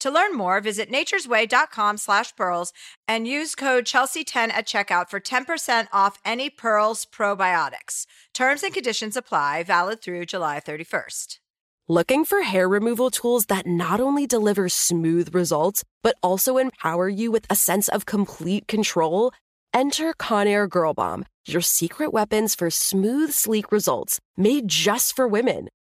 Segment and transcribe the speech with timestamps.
[0.00, 2.72] To learn more, visit naturesway.com slash pearls
[3.06, 8.06] and use code Chelsea10 at checkout for 10% off any Pearls probiotics.
[8.32, 11.38] Terms and conditions apply, valid through July 31st.
[11.88, 17.30] Looking for hair removal tools that not only deliver smooth results, but also empower you
[17.30, 19.32] with a sense of complete control?
[19.74, 25.68] Enter Conair Girl Bomb, your secret weapons for smooth, sleek results made just for women.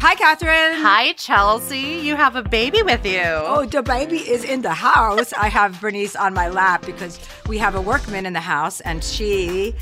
[0.00, 0.80] Hi, Catherine.
[0.82, 1.78] Hi, Chelsea.
[1.78, 3.22] You have a baby with you.
[3.24, 5.32] Oh, the baby is in the house.
[5.32, 9.02] I have Bernice on my lap because we have a workman in the house, and
[9.02, 9.74] she,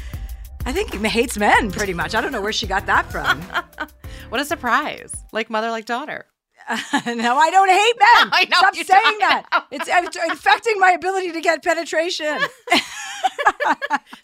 [0.64, 2.14] I think, hates men pretty much.
[2.14, 3.42] I don't know where she got that from.
[4.28, 5.14] what a surprise.
[5.32, 6.26] Like mother, like daughter.
[6.68, 6.78] Uh,
[7.14, 8.30] no, I don't hate men.
[8.32, 9.20] I know Stop saying don't.
[9.20, 9.66] that.
[9.72, 12.38] It's, it's affecting my ability to get penetration.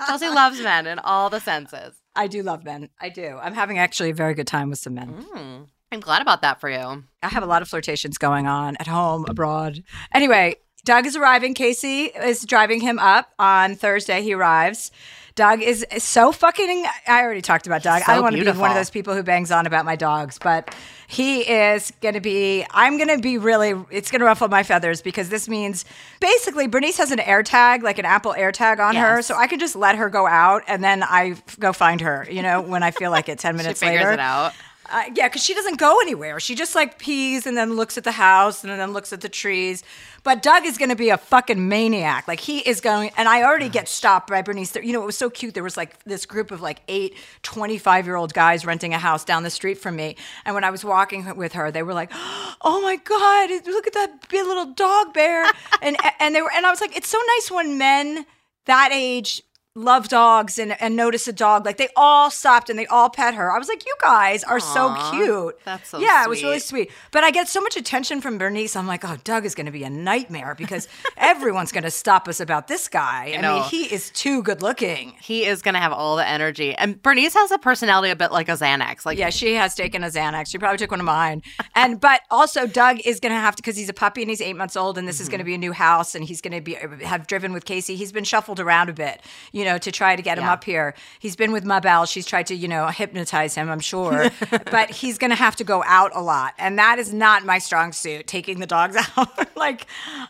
[0.06, 2.00] Chelsea loves men in all the senses.
[2.14, 2.88] I do love men.
[3.00, 3.38] I do.
[3.42, 5.24] I'm having actually a very good time with some men.
[5.34, 7.04] Mm, I'm glad about that for you.
[7.22, 9.82] I have a lot of flirtations going on at home, abroad.
[10.14, 11.54] Anyway, Doug is arriving.
[11.54, 14.22] Casey is driving him up on Thursday.
[14.22, 14.90] He arrives.
[15.36, 16.84] Doug is so fucking.
[17.06, 18.02] I already talked about Doug.
[18.02, 20.38] So I want to be one of those people who bangs on about my dogs,
[20.38, 20.74] but
[21.06, 22.64] he is going to be.
[22.72, 23.74] I'm going to be really.
[23.90, 25.84] It's going to ruffle my feathers because this means
[26.20, 29.46] basically Bernice has an air tag, like an Apple air tag on her, so I
[29.46, 32.26] can just let her go out and then I f- go find her.
[32.30, 34.12] You know, when I feel like it, ten She minutes figures later.
[34.12, 34.52] it out.
[34.90, 36.40] Uh, yeah, because she doesn't go anywhere.
[36.40, 39.28] She just like pees and then looks at the house and then looks at the
[39.28, 39.84] trees.
[40.24, 42.26] But Doug is going to be a fucking maniac.
[42.26, 44.74] Like he is going, and I already get stopped by Bernice.
[44.74, 45.54] You know, it was so cute.
[45.54, 49.24] There was like this group of like eight 25 year old guys renting a house
[49.24, 50.16] down the street from me.
[50.44, 52.10] And when I was walking with her, they were like,
[52.62, 55.44] oh my God, look at that big little dog bear.
[55.82, 58.26] and, and they were, and I was like, it's so nice when men
[58.66, 59.42] that age
[59.76, 61.64] love dogs and, and notice a dog.
[61.64, 63.52] Like they all stopped and they all pet her.
[63.54, 65.58] I was like, you guys are so cute.
[65.64, 66.88] that's so yeah, it was really sweet.
[66.88, 66.96] sweet.
[67.12, 68.74] But I get so much attention from Bernice.
[68.74, 72.26] I'm like, oh, Doug is going to be a nightmare because everyone's going to stop
[72.26, 73.34] us about this guy.
[73.38, 75.14] I, mean, he is too good looking.
[75.22, 76.74] He is going to have all the energy.
[76.74, 79.06] And Bernice has a personality a bit like a Xanax.
[79.06, 80.48] Like, Yeah, she has taken a Xanax.
[80.48, 81.42] She probably took one of mine.
[81.76, 84.40] And but also Doug is going to have to because he's a puppy and he's
[84.40, 85.30] eight months old, and this is Mm-hmm.
[85.30, 87.94] going to be a new house, and he's going to be have driven with Casey.
[87.94, 89.20] He's been shuffled around a bit,
[89.52, 90.94] you know, to try to get him up here.
[91.18, 92.06] He's been with Mabel.
[92.06, 93.70] She's tried to, you know, hypnotize him.
[93.70, 94.30] I'm sure,
[94.70, 97.58] but he's going to have to go out a lot, and that is not my
[97.58, 98.26] strong suit.
[98.26, 99.86] Taking the dogs out, like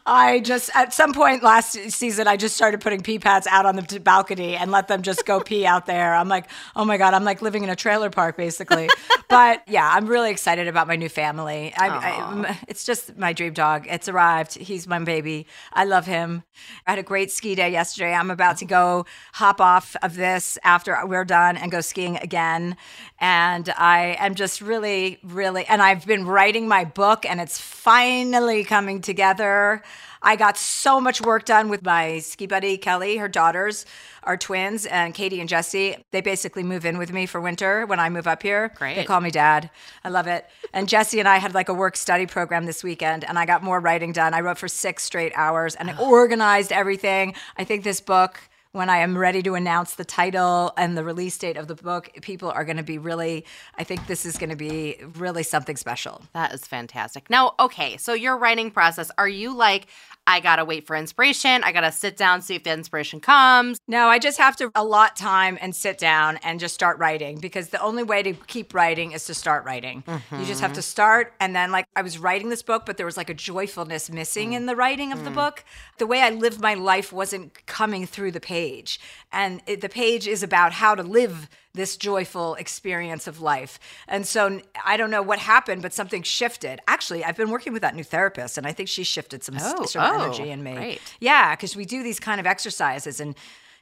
[0.07, 3.77] I just at some point last season, I just started putting pee pads out on
[3.77, 6.15] the t- balcony and let them just go pee out there.
[6.15, 8.89] I'm like, oh my god, I'm like living in a trailer park basically.
[9.29, 11.73] but yeah, I'm really excited about my new family.
[11.77, 13.87] I, I, it's just my dream dog.
[13.89, 14.57] It's arrived.
[14.57, 15.47] He's my baby.
[15.73, 16.43] I love him.
[16.87, 18.13] I had a great ski day yesterday.
[18.13, 22.77] I'm about to go hop off of this after we're done and go skiing again.
[23.19, 28.65] And I am just really, really, and I've been writing my book and it's finally
[28.65, 29.83] coming together.
[30.23, 33.17] I got so much work done with my ski buddy Kelly.
[33.17, 33.87] Her daughters
[34.23, 35.97] are twins, and Katie and Jesse.
[36.11, 38.71] They basically move in with me for winter when I move up here.
[38.75, 38.97] Great.
[38.97, 39.71] They call me dad.
[40.05, 40.47] I love it.
[40.75, 43.63] And Jesse and I had like a work study program this weekend, and I got
[43.63, 44.35] more writing done.
[44.35, 47.35] I wrote for six straight hours and I organized everything.
[47.57, 48.41] I think this book.
[48.73, 52.09] When I am ready to announce the title and the release date of the book,
[52.23, 53.45] people are going to be really,
[53.77, 56.23] I think this is going to be really something special.
[56.35, 57.29] That is fantastic.
[57.29, 59.89] Now, okay, so your writing process, are you like,
[60.31, 61.65] I gotta wait for inspiration.
[61.65, 63.81] I gotta sit down, see if the inspiration comes.
[63.89, 67.71] No, I just have to allot time and sit down and just start writing because
[67.71, 70.05] the only way to keep writing is to start writing.
[70.07, 70.77] You just have mm-hmm.
[70.77, 71.35] to start.
[71.41, 74.53] And then, like, I was writing this book, but there was like a joyfulness missing
[74.53, 75.35] in the writing of the mm.
[75.35, 75.65] book.
[75.99, 79.01] The way I lived my life wasn't coming through the page.
[79.33, 83.79] And it, the page is about how to live this joyful experience of life.
[84.09, 86.81] And so I don't know what happened, but something shifted.
[86.89, 89.87] Actually, I've been working with that new therapist, and I think she shifted some, Oh,
[89.87, 90.75] some oh, energy in me.
[90.75, 91.01] great.
[91.21, 93.35] Yeah, because we do these kind of exercises and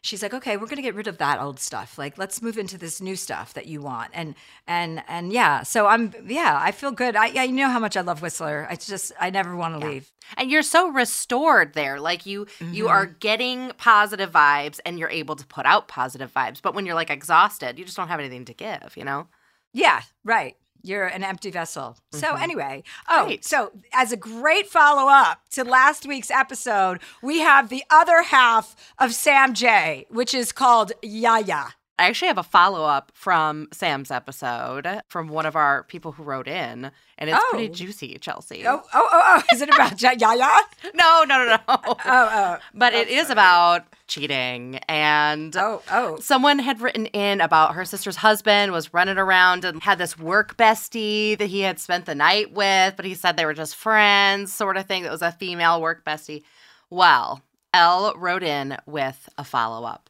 [0.02, 1.98] she's like, okay, we're gonna get rid of that old stuff.
[1.98, 4.10] Like, let's move into this new stuff that you want.
[4.14, 4.34] And
[4.66, 7.16] and and yeah, so I'm yeah, I feel good.
[7.16, 8.66] I I you know how much I love Whistler.
[8.70, 10.10] I just I never want to leave.
[10.36, 12.00] And you're so restored there.
[12.00, 13.18] Like you you are mm-hmm.
[13.20, 16.60] getting positive vibes and you're able to put out positive vibes.
[16.62, 19.28] But when you're like exhausted, you just don't have anything to give, you know?
[19.72, 20.56] Yeah, right.
[20.82, 21.96] You're an empty vessel.
[22.12, 22.42] So mm-hmm.
[22.42, 23.44] anyway, oh, Great.
[23.44, 28.76] so as a great follow up to last week's episode, we have the other half
[28.98, 31.74] of Sam Jay, which is called Yaya.
[32.00, 36.22] I actually have a follow up from Sam's episode from one of our people who
[36.22, 37.72] wrote in, and it's pretty Oh.
[37.74, 38.64] juicy, Chelsea.
[38.66, 39.42] Oh, oh, oh, oh.
[39.52, 40.48] Is it about Yaya?
[40.94, 41.58] No, no, no, no.
[41.68, 42.58] Oh, oh.
[42.72, 46.18] but it is about cheating and Oh, oh.
[46.20, 50.56] someone had written in about her sister's husband was running around and had this work
[50.56, 54.50] bestie that he had spent the night with but he said they were just friends
[54.52, 56.42] sort of thing that was a female work bestie
[56.88, 57.42] well
[57.74, 60.08] elle wrote in with a follow-up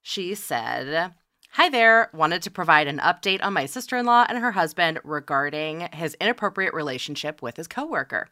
[0.00, 1.12] she said
[1.56, 2.10] Hi there.
[2.12, 6.16] Wanted to provide an update on my sister in law and her husband regarding his
[6.20, 8.28] inappropriate relationship with his coworker.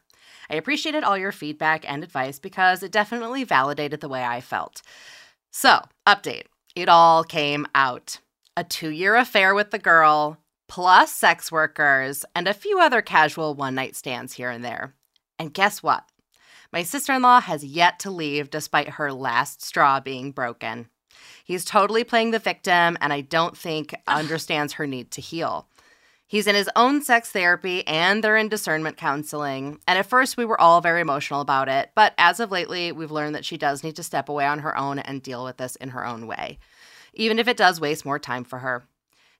[0.49, 4.81] I appreciated all your feedback and advice because it definitely validated the way I felt.
[5.51, 6.47] So, update.
[6.75, 8.19] It all came out.
[8.57, 10.37] A two year affair with the girl,
[10.67, 14.95] plus sex workers, and a few other casual one night stands here and there.
[15.39, 16.03] And guess what?
[16.73, 20.89] My sister in law has yet to leave despite her last straw being broken.
[21.43, 25.67] He's totally playing the victim, and I don't think understands her need to heal.
[26.25, 29.77] He's in his own sex therapy and they're in discernment counseling.
[29.87, 31.91] And at first, we were all very emotional about it.
[31.93, 34.75] But as of lately, we've learned that she does need to step away on her
[34.75, 36.57] own and deal with this in her own way,
[37.13, 38.83] even if it does waste more time for her.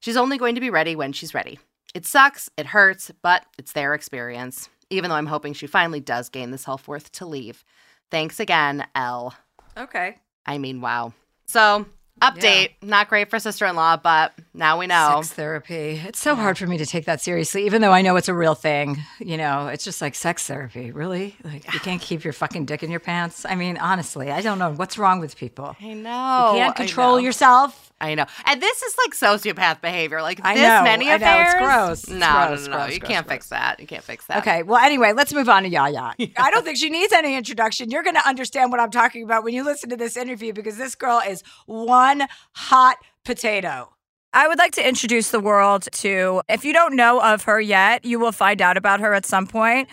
[0.01, 1.57] She's only going to be ready when she's ready.
[1.95, 6.29] It sucks, it hurts, but it's their experience, even though I'm hoping she finally does
[6.29, 7.63] gain the self worth to leave.
[8.11, 9.33] Thanks again, Elle.
[9.75, 10.17] Okay.
[10.45, 11.13] I mean, wow.
[11.53, 11.85] So,
[12.19, 15.17] update not great for sister in law, but now we know.
[15.21, 16.01] Sex therapy.
[16.03, 18.33] It's so hard for me to take that seriously, even though I know it's a
[18.33, 18.97] real thing.
[19.19, 20.89] You know, it's just like sex therapy.
[20.89, 21.35] Really?
[21.44, 23.45] Like, you can't keep your fucking dick in your pants?
[23.45, 24.71] I mean, honestly, I don't know.
[24.71, 25.75] What's wrong with people?
[25.79, 26.53] I know.
[26.53, 27.93] You can't control yourself.
[28.03, 28.25] I know.
[28.45, 30.21] And this is like sociopath behavior.
[30.21, 31.53] Like I this know, many I know, it's affairs.
[31.59, 32.03] gross.
[32.03, 32.17] It's no,
[32.47, 32.83] gross, no, no, no.
[32.83, 33.33] gross, You gross, can't gross.
[33.35, 33.79] fix that.
[33.79, 34.38] You can't fix that.
[34.39, 34.63] Okay.
[34.63, 36.13] Well, anyway, let's move on to Yaya.
[36.38, 37.89] I don't think she needs any introduction.
[37.91, 40.77] You're going to understand what I'm talking about when you listen to this interview because
[40.77, 42.23] this girl is one
[42.53, 43.89] hot potato.
[44.35, 48.03] I would like to introduce the world to, if you don't know of her yet,
[48.03, 49.88] you will find out about her at some point.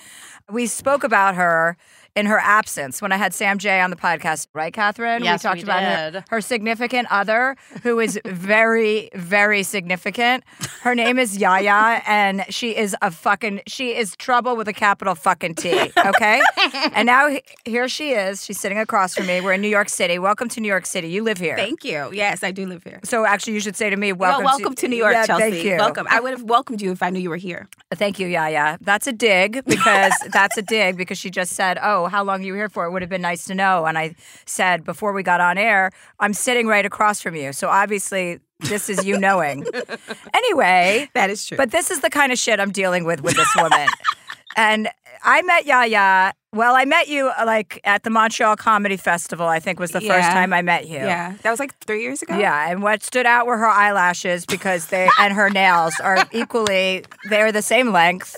[0.50, 1.76] We spoke about her
[2.16, 5.22] in her absence when I had Sam Jay on the podcast, right, Catherine?
[5.22, 6.24] Yes, we talked we about her, did.
[6.28, 10.44] her significant other, who is very, very significant.
[10.82, 15.14] Her name is Yaya, and she is a fucking, she is trouble with a capital
[15.14, 16.40] fucking T, okay?
[16.92, 17.28] and now
[17.64, 18.44] here she is.
[18.44, 19.40] She's sitting across from me.
[19.40, 20.18] We're in New York City.
[20.18, 21.08] Welcome to New York City.
[21.08, 21.56] You live here.
[21.56, 22.10] Thank you.
[22.12, 23.00] Yes, I do live here.
[23.04, 25.50] so actually, you should say to me, Welcome, welcome, welcome to, New York, Yeah, Chelsea.
[25.50, 25.76] Thank you.
[25.76, 26.06] Welcome.
[26.10, 27.68] I would have welcomed you if I knew you were here.
[27.94, 28.78] Thank you, Yaya.
[28.80, 32.44] That's a dig because that's a dig because she just said, "Oh, how long are
[32.44, 33.86] you here for?" It would have been nice to know.
[33.86, 34.14] And I
[34.46, 38.88] said before we got on air, "I'm sitting right across from you." So obviously, this
[38.88, 39.64] is you knowing.
[40.34, 41.56] anyway, That is true.
[41.56, 43.88] but this is the kind of shit I'm dealing with with this woman.
[44.56, 44.88] and
[45.22, 46.32] I met Yaya.
[46.52, 49.46] Well, I met you uh, like at the Montreal Comedy Festival.
[49.46, 50.96] I think was the first time I met you.
[50.96, 52.36] yeah, that was like three years ago.
[52.36, 57.04] Yeah, and what stood out were her eyelashes because they and her nails are equally
[57.28, 58.34] they're the same length.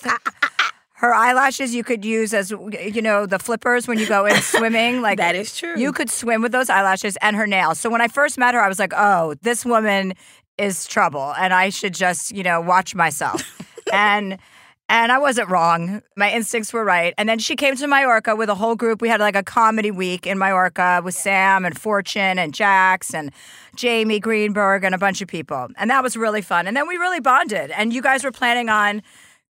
[1.03, 5.03] Her eyelashes you could use as you know the flippers when you go in swimming.
[5.03, 5.77] Like That is true.
[5.77, 7.81] You could swim with those eyelashes and her nails.
[7.81, 10.15] So when I first met her, I was like, oh, this woman
[10.59, 13.43] is trouble, and I should just you know watch myself.
[13.93, 14.39] and
[14.89, 16.03] and I wasn't wrong.
[16.17, 17.15] My instincts were right.
[17.19, 19.01] And then she came to Mallorca with a whole group.
[19.01, 23.33] We had like a comedy week in Mallorca with Sam and Fortune and Jax and
[23.75, 25.69] Jamie Greenberg and a bunch of people.
[25.79, 26.67] And that was really fun.
[26.67, 27.71] And then we really bonded.
[27.71, 29.03] And you guys were planning on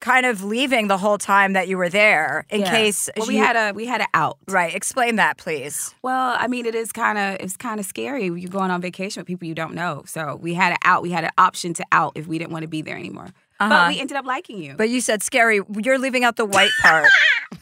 [0.01, 2.71] kind of leaving the whole time that you were there in Yeah.
[2.71, 4.39] case Well, we you- had a we had an out.
[4.49, 4.75] Right.
[4.75, 5.95] Explain that, please.
[6.03, 8.25] Well, I mean, it is kind of it's kind of scary.
[8.25, 10.03] You're going on vacation with people you don't know.
[10.07, 11.03] So we had an out.
[11.03, 13.29] We had an option to out if we didn't want to be there anymore.
[13.61, 13.69] Uh-huh.
[13.69, 14.75] But we ended up liking you.
[14.75, 15.61] But you said scary.
[15.85, 17.07] You're leaving out the white part.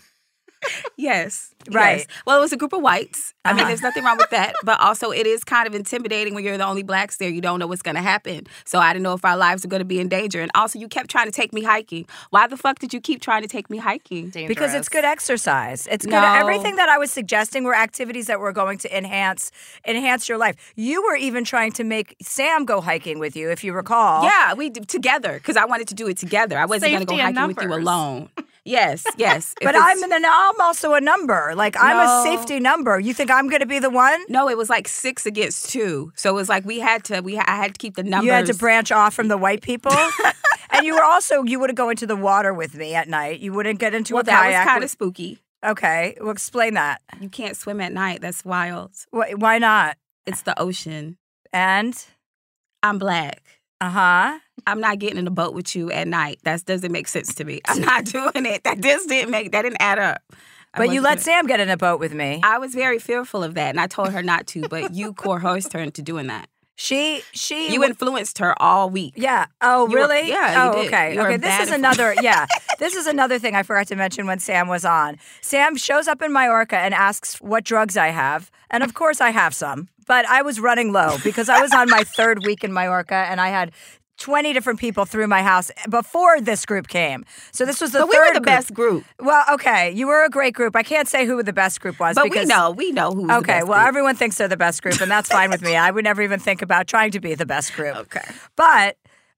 [0.97, 1.55] Yes.
[1.71, 1.99] Right.
[1.99, 2.07] yes.
[2.27, 3.35] Well, it was a group of whites.
[3.45, 3.69] I mean, Uh-huh.
[3.69, 4.55] there's nothing wrong with that.
[4.65, 7.29] But also, it is kind of intimidating when you're the only blacks there.
[7.29, 8.47] You don't know what's going to happen.
[8.65, 10.41] So I didn't know if our lives are going to be in danger.
[10.41, 12.07] And also, you kept trying to take me hiking.
[12.31, 14.31] Why the fuck did you keep trying to take me hiking?
[14.31, 15.87] Because it's good exercise.
[15.91, 16.13] It's good.
[16.13, 16.35] No.
[16.35, 19.51] Everything that I was suggesting were activities that were going to enhance
[19.87, 20.57] enhance your life.
[20.75, 24.25] You were even trying to make Sam go hiking with you, if you recall.
[24.25, 26.59] Yeah, we did together because I wanted to do it together.
[26.59, 28.31] I wasn't going to go hiking with you alone.
[28.69, 29.55] Yes, yes.
[29.63, 31.55] But I'm an, I'm also a number.
[31.57, 33.01] Like I'm a safety number.
[33.01, 34.21] You think I'm going to be the one?
[34.29, 36.13] no, it was like six against two.
[36.15, 37.21] So it was like we had to.
[37.21, 38.27] We I had to keep the numbers.
[38.27, 39.93] You had to branch off from the white people.
[40.71, 43.41] and you were also you wouldn't go into the water with me at night.
[43.41, 44.67] You wouldn't get into Well, a that was kayak.
[44.67, 45.39] kind of spooky.
[45.65, 47.01] okay, well explain that.
[47.21, 48.21] You can't swim at night.
[48.21, 48.93] That's wild.
[49.11, 49.97] Why, why not?
[50.27, 51.17] It's the ocean.
[51.55, 51.97] And
[52.83, 53.41] I'm black.
[53.81, 54.39] Uh huh.
[54.67, 56.41] I'm not getting in a boat with you at night.
[56.45, 57.61] That doesn't make sense to me.
[57.69, 58.65] I'm not doing it.
[58.65, 59.53] That just didn't make.
[59.53, 60.23] That didn't add up.
[60.75, 62.41] I But you let Sam get in a boat with me.
[62.43, 64.69] I was very fearful of that, and I told her not to.
[64.69, 66.49] But you coerced her into doing that.
[66.81, 69.15] She she You influenced her all week.
[69.17, 69.47] Yeah.
[69.61, 70.29] Oh, You were- really?
[70.29, 70.87] yeah, you Oh, did.
[70.87, 71.13] okay.
[71.15, 71.37] You were okay.
[71.37, 72.15] This bad is another.
[72.23, 72.47] Yeah.
[72.79, 75.19] this is another thing I forgot to mention when Sam was on.
[75.41, 79.31] Sam shows up in Mallorca and asks what drugs I have, and of course I
[79.31, 79.89] have some.
[80.07, 83.41] But I was running low because I was on my third week in Mallorca and
[83.41, 83.73] I had.
[84.19, 87.25] 20 different people through my house before this group came.
[87.53, 88.47] So this was the But we third were the group.
[88.47, 89.05] best group.
[89.21, 90.77] Well, okay, you were a great group.
[90.77, 93.31] I can't say who the best group was But we because know, we know who.
[93.33, 93.89] Okay, well, group.
[93.89, 95.77] everyone thinks they're the best group, and that's fine with me.
[95.77, 97.97] I would never even think about trying to be the best group.
[97.97, 98.25] Okay.
[98.57, 98.97] But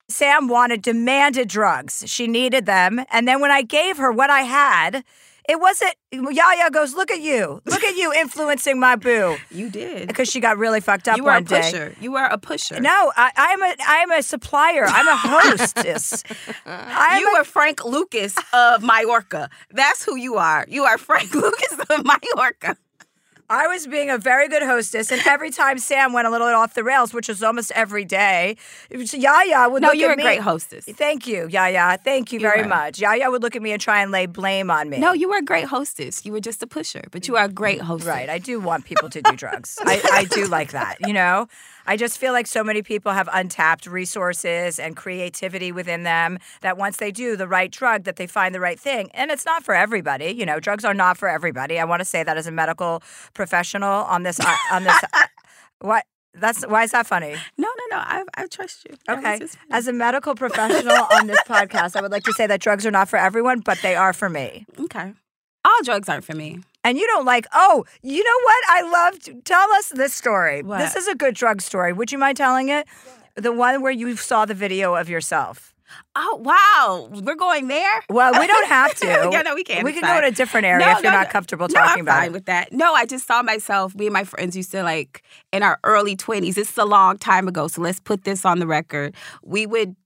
[0.09, 2.03] Sam wanted, demanded drugs.
[2.07, 3.05] She needed them.
[3.13, 5.05] And then when I gave her what I had,
[5.51, 7.61] it wasn't, Yaya goes, Look at you.
[7.67, 9.37] Look at you influencing my boo.
[9.51, 10.07] You did.
[10.09, 11.61] Because she got really fucked up You are a one day.
[11.63, 11.95] pusher.
[12.01, 12.81] You are a pusher.
[12.81, 14.85] No, I, I'm a I'm a supplier.
[14.87, 16.23] I'm a hostess.
[16.67, 19.51] I'm you a- were Frank Lucas of Mallorca.
[19.71, 20.65] That's who you are.
[20.69, 22.77] You are Frank Lucas of Mallorca.
[23.53, 26.55] I was being a very good hostess, and every time Sam went a little bit
[26.55, 28.57] off the rails, which was almost every day,
[28.91, 30.85] Yaya would No, look you're a great hostess.
[30.85, 31.99] Thank you, Yaya.
[32.05, 32.69] Thank you You very were.
[32.69, 33.01] much.
[33.01, 34.99] Yaya would look at me and try and lay blame on me.
[34.99, 36.25] No, you were a great hostess.
[36.25, 38.07] You were just a pusher, but you are a great hostess.
[38.07, 38.29] Right.
[38.31, 39.77] I do want people to do drugs.
[39.81, 41.49] I, I do like that, you know?
[41.91, 46.79] I just feel like so many people have untapped resources and creativity within them that
[46.79, 49.11] once they do the right drug, that they find the right thing.
[49.13, 50.27] And it's not for everybody.
[50.27, 51.81] You know, drugs are not for everybody.
[51.81, 53.03] I want to say that as a medical
[53.35, 54.95] professional on this uh, on this
[55.81, 57.35] what that's why is that funny?
[57.59, 57.97] No, no, no.
[57.97, 58.95] I, I trust you.
[59.09, 59.41] Okay.
[59.73, 62.93] As a medical professional on this podcast, I would like to say that drugs are
[62.93, 64.65] not for everyone, but they are for me.
[64.79, 65.15] okay.
[65.65, 66.61] All drugs aren't for me.
[66.85, 68.65] And you don't like, oh, you know what?
[68.69, 69.45] I loved.
[69.45, 70.63] Tell us this story.
[70.63, 70.79] What?
[70.79, 71.93] This is a good drug story.
[71.93, 72.87] Would you mind telling it?
[73.37, 75.75] The one where you saw the video of yourself.
[76.15, 78.01] Oh wow, we're going there.
[78.09, 79.07] Well, we don't have to.
[79.33, 79.85] yeah, no, we can't.
[79.85, 80.19] We can go fine.
[80.19, 81.33] in a different area No, if you're no, not no.
[81.33, 82.33] comfortable No, talking I'm about fine it.
[82.33, 82.73] with that.
[82.73, 83.95] No, I just saw myself.
[83.97, 86.55] Me and my friends used to like in our early twenties.
[86.55, 89.17] This is a long time ago, so let's put this on the record.
[89.43, 89.97] We would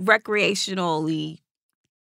[0.00, 1.38] recreationally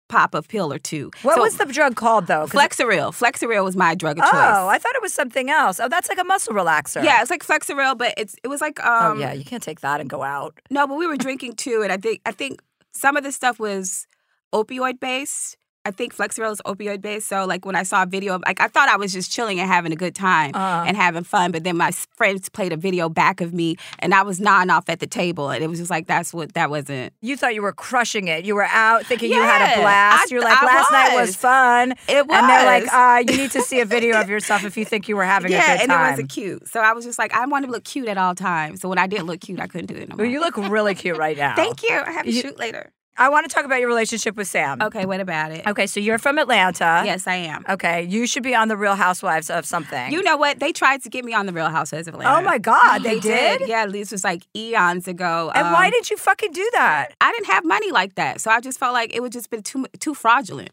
[0.08, 1.10] pop a pill or two.
[1.22, 2.46] What So, was the drug called though?
[2.46, 3.12] Flexeril?
[3.12, 4.32] Flexeril was my drug of choice.
[4.32, 5.78] Oh, I thought it was something else.
[5.78, 7.04] Oh, that's like a muscle relaxer.
[7.04, 9.80] yeah, it's like Flexeril, but it's it was like Oh um yeah, you can't take
[9.80, 10.58] that and go out.
[10.70, 12.62] no, but we were drinking too, and I think I think
[12.94, 14.06] some of the stuff was
[14.54, 15.57] opioid based.
[15.88, 17.28] I think Flexeril is opioid based.
[17.28, 19.58] So like when I saw a video, of, like I thought I was just chilling
[19.58, 20.84] and having a good time Uh-huh.
[20.86, 24.22] and having fun, but then my friends played a video back of me, and I
[24.22, 27.14] was nodding off at the table, and it was just like that's what that wasn't.
[27.22, 28.44] You thought you were crushing it.
[28.44, 30.30] You were out thinking you had a blast.
[30.30, 31.36] You're like, I last night was was.
[31.36, 31.92] fun.
[32.06, 32.36] It was.
[32.36, 32.92] And they're like, was.
[32.92, 35.50] uh, you need to see a video of yourself if you think you were having
[35.52, 35.90] yeah, a good time.
[35.90, 36.68] and it wasn't cute.
[36.68, 38.80] So I was just like, I want to look cute at all times.
[38.82, 40.24] So when I didn't look cute, I couldn't do it no more.
[40.26, 41.54] Well, you look really cute right now.
[41.56, 41.94] Thank you.
[41.98, 42.92] I have a You- shoot later.
[43.18, 44.80] I want to talk about your relationship with Sam.
[44.80, 45.66] Okay, what about it?
[45.66, 47.02] Okay, so you're from Atlanta.
[47.04, 47.64] Yes, I am.
[47.68, 50.12] Okay, you should be on the Real Housewives of something.
[50.12, 50.60] You know what?
[50.60, 52.38] They tried to get me on the Real Housewives of Atlanta.
[52.38, 53.68] oh my God, they, did?
[53.68, 55.50] Yeah, this was like eons ago.
[55.54, 57.08] And why Um, did you fucking do that?
[57.20, 59.62] I didn't have money like that, so I just felt like it would just been
[59.62, 60.70] too too fraudulent,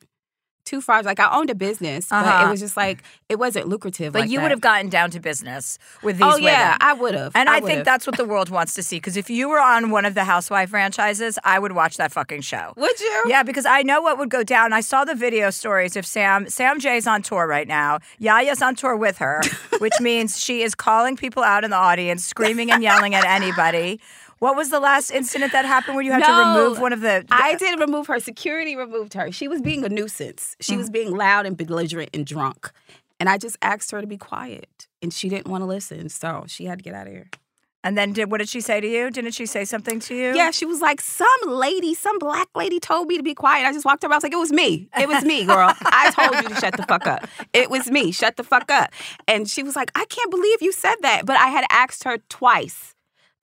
[0.66, 1.18] too fraudulent.
[1.18, 2.48] Like I owned a business, but Uh-huh.
[2.48, 4.14] it was just like it wasn't lucrative.
[4.14, 6.44] But like you would have gotten down to business with these Oh women.
[6.46, 7.32] yeah, I would have.
[7.36, 8.98] and I, think that's what the world wants to see.
[8.98, 12.42] Because if you were on one of the Housewife franchises, I would watch that fucking
[12.42, 12.74] show.
[12.76, 13.24] Would you?
[13.28, 14.74] Yeah, because I know what would go down.
[14.74, 16.50] I saw the video stories of Sam.
[16.50, 18.00] Sam Jay's on tour right now.
[18.20, 19.42] Yaya's on tour with her,
[19.80, 24.00] which means she is calling people out in the audience, screaming and yelling at anybody.
[24.40, 27.26] What was the last incident that happened where you had to remove one of the?
[27.30, 28.20] I didn't remove her.
[28.20, 29.32] Security removed her.
[29.32, 30.56] She was being a nuisance.
[30.60, 30.78] She Mm.
[30.78, 32.72] was being loud and belligerent and drunk.
[33.20, 36.10] And I just asked her to be quiet, and she didn't want to listen.
[36.10, 37.30] So she had to get out of here.
[37.82, 39.12] And then did what did she say to you?
[39.12, 40.36] Didn't she say something to you?
[40.36, 43.64] Yeah, she was like, some lady, some black lady told me to be quiet.
[43.68, 44.12] I just walked over.
[44.12, 44.90] I was like, it was me.
[45.00, 45.72] It was me, girl.
[45.86, 47.28] I told you to shut the fuck up.
[47.54, 48.12] It was me.
[48.12, 48.92] Shut the fuck up.
[49.28, 51.28] And she was like, I can't believe you said that.
[51.28, 52.95] But I had asked her twice.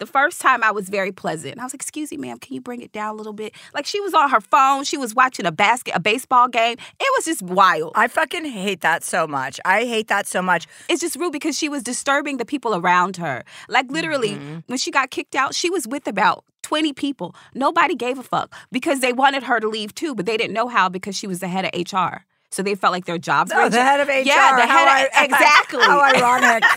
[0.02, 1.60] The first time I was very pleasant.
[1.60, 3.86] I was like, "Excuse me, ma'am, can you bring it down a little bit?" Like
[3.86, 6.76] she was on her phone, she was watching a basket, a baseball game.
[6.98, 7.92] It was just wild.
[7.94, 9.60] I fucking hate that so much.
[9.64, 10.66] I hate that so much.
[10.88, 13.44] It's just rude because she was disturbing the people around her.
[13.68, 14.58] Like literally, Mm-hmm.
[14.66, 17.34] when she got kicked out, she was with about 20 people.
[17.54, 20.66] Nobody gave a fuck because they wanted her to leave too, but they didn't know
[20.66, 22.24] how because she was the head of HR.
[22.50, 24.26] So they felt like their jobs were Oh, the head of HR.
[24.26, 25.82] Yeah, the head of, exactly.
[25.90, 26.64] How ironic.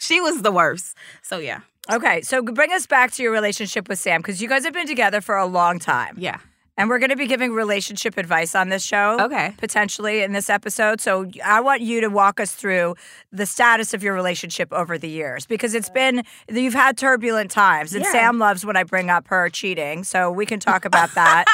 [0.00, 0.96] she was the worst.
[1.22, 1.60] So yeah.
[1.90, 4.86] okay, so bring us back to your relationship with Sam because you guys have been
[4.88, 6.16] together for a long time.
[6.18, 6.38] Yeah.
[6.76, 9.18] And we're going to be giving relationship advice on this show.
[9.20, 9.52] Okay.
[9.58, 10.98] Potentially in this episode.
[11.02, 12.94] So I want you to walk us through
[13.30, 17.92] the status of your relationship over the years because it's been, you've had turbulent times.
[17.92, 18.12] And Yeah.
[18.12, 20.04] Sam loves when I bring up her cheating.
[20.04, 21.44] So we can talk about that.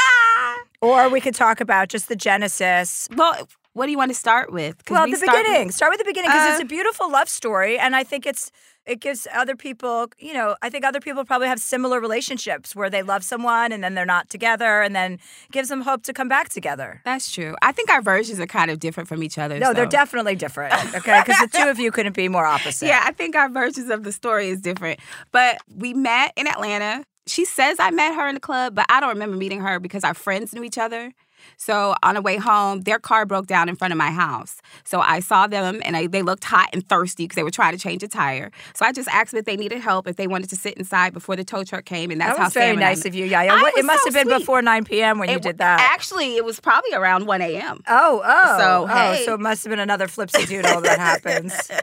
[0.81, 3.09] or we could talk about just the genesis.
[3.17, 4.76] Well, what do you want to start with?
[4.90, 5.71] Well, we the start with- beginning.
[5.71, 7.78] Start with the beginning because it's Uh, a beautiful love story.
[7.78, 8.50] And I think it's,
[8.87, 12.88] it gives other people, you know, I think other people probably have similar relationships where
[12.88, 15.18] they love someone and then they're not together and then
[15.52, 17.02] gives them hope to come back together.
[17.04, 17.54] That's true.
[17.61, 19.59] I think our versions are kind of different from each other.
[19.59, 20.73] No, they're definitely different.
[20.97, 22.87] Okay, because the two of you couldn't be more opposite.
[22.87, 25.00] Yeah, I think our versions of the story is different.
[25.33, 27.04] But we met in Atlanta.
[27.26, 30.04] She says I met her in the club, but I don't remember meeting her because
[30.04, 31.12] our friends knew each other.
[31.57, 34.61] So on the way home, their car broke down in front of my house.
[34.85, 37.73] So I saw them and I, they looked hot and thirsty because they were trying
[37.73, 38.50] to change a tire.
[38.75, 41.12] So I just asked them if they needed help, if they wanted to sit inside
[41.12, 43.05] before the tow truck came, and that's that how was very Sam and I nice
[43.05, 43.52] of you, Yaya.
[43.52, 44.38] I it must so have been sweet.
[44.40, 45.19] before 9 p.m.
[45.19, 45.81] when you did that.
[45.81, 47.81] Actually, it was probably around 1 a.m.
[47.88, 49.25] oh, oh, So, oh, hey.
[49.25, 51.71] so it must have been another flipsy doodle that happens.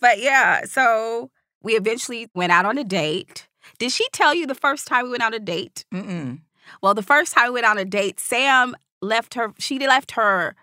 [0.00, 1.30] But yeah, so
[1.62, 3.46] we eventually went out on a date.
[3.78, 5.84] Did she tell you the first time we went on a date?
[5.92, 6.40] Mm-mm.
[6.82, 9.52] Well, the first time we went on a date, Sam left her.
[9.58, 10.54] She left her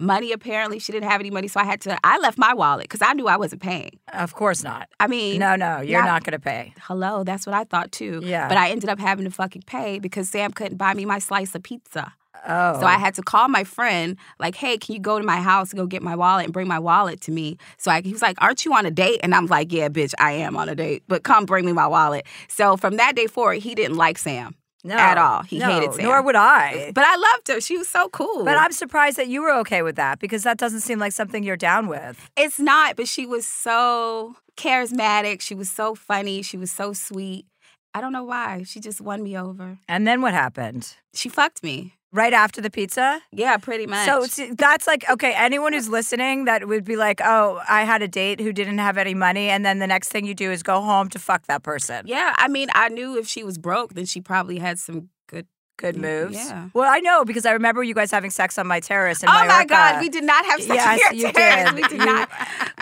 [0.00, 0.32] money.
[0.32, 1.98] Apparently, she didn't have any money, so I had to.
[2.04, 3.98] I left my wallet because I knew I wasn't paying.
[4.12, 4.88] Of course not.
[5.00, 6.74] I mean, No, no, you're not- not going to pay.
[6.82, 8.20] hello, that's what I thought too.
[8.22, 8.48] Yeah.
[8.48, 11.54] But I ended up having to fucking pay because Sam couldn't buy me my slice
[11.54, 12.12] of pizza.
[12.46, 12.80] Oh.
[12.80, 12.98] So I oh.
[12.98, 15.86] had to call my friend, like, hey, can you go to my house and go
[15.86, 17.56] get my wallet and bring my wallet to me?
[17.78, 19.20] So I, he was like, aren't you on a date?
[19.22, 21.86] And I'm like, yeah, bitch, I am on a date, but come bring me my
[21.86, 22.26] wallet.
[22.48, 24.54] So from that day forward, he didn't like Sam
[24.84, 25.42] no, at all.
[25.42, 26.04] He no, hated Sam.
[26.04, 26.92] Nor would I.
[26.94, 27.60] But I loved her.
[27.60, 28.44] She was so cool.
[28.44, 31.42] But I'm surprised that you were okay with that because that doesn't seem like something
[31.42, 32.28] you're down with.
[32.36, 35.40] It's not, but she was so charismatic.
[35.40, 36.42] She was so funny.
[36.42, 37.46] She was so sweet.
[37.94, 38.64] I don't know why.
[38.64, 39.78] She just won me over.
[39.88, 40.94] And then what happened?
[41.14, 41.94] She fucked me.
[42.14, 43.20] Right after the pizza?
[43.32, 44.06] Yeah, pretty much.
[44.06, 45.34] So that's like okay.
[45.36, 48.96] Anyone who's listening that would be like, "Oh, I had a date who didn't have
[48.96, 51.64] any money," and then the next thing you do is go home to fuck that
[51.64, 52.06] person.
[52.06, 55.08] yeah, I mean, I knew if she was broke, then she probably had some
[55.76, 55.96] good.
[55.96, 56.36] Moves.
[56.36, 56.68] yeah.
[56.74, 59.46] Well, I know because I remember you guys having sex on my terrace in oh
[59.46, 61.70] my God, we did not have sex Yes, on you your terrace.
[61.72, 61.74] did.
[61.76, 62.30] We did You- not.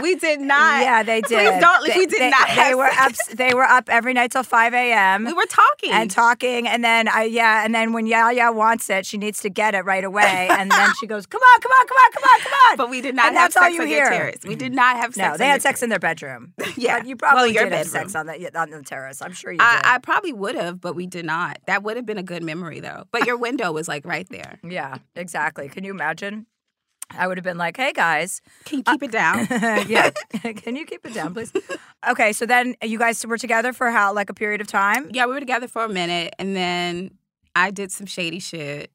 [0.03, 0.83] We did not.
[0.83, 1.29] Yeah, they did.
[1.29, 1.87] Please don't.
[1.87, 2.47] They, we did they- not.
[2.49, 3.13] They have were up.
[3.35, 5.25] They were up every night till five a.m.
[5.25, 5.93] We were talking.
[5.93, 9.51] and talking, and then I yeah, and then when Yaya wants it, she needs to
[9.51, 12.23] get it right away, and then she goes, "Come on, come on, come on, come
[12.25, 13.99] on, come on." but we did not And have that's all sex you on hear.
[14.05, 14.39] your terrace.
[14.47, 15.33] We did not have sex.
[15.33, 15.83] no, they had sex terrace.
[15.85, 16.53] in their bedroom.
[16.77, 16.99] Yeah.
[16.99, 18.09] but you probably Well, your did have bedroom.
[18.09, 19.21] sex on the on the terrace.
[19.23, 19.65] I'm sure you did.
[19.65, 21.59] I, I probably would have, but we did not.
[21.67, 23.05] That would have been a good memory, though.
[23.11, 24.59] But your window was like right there.
[24.63, 25.69] yeah, exactly.
[25.69, 26.47] Can you imagine?
[27.11, 29.47] I would have been like, "Hey guys, Can you keep it down?
[29.87, 30.11] yeah,
[30.57, 31.53] can you keep it down, please?"
[32.09, 35.11] okay, so then you guys were together for how like a period of time?
[35.13, 37.11] yeah, we were together for a minute, and then
[37.55, 38.91] I did some shady shit.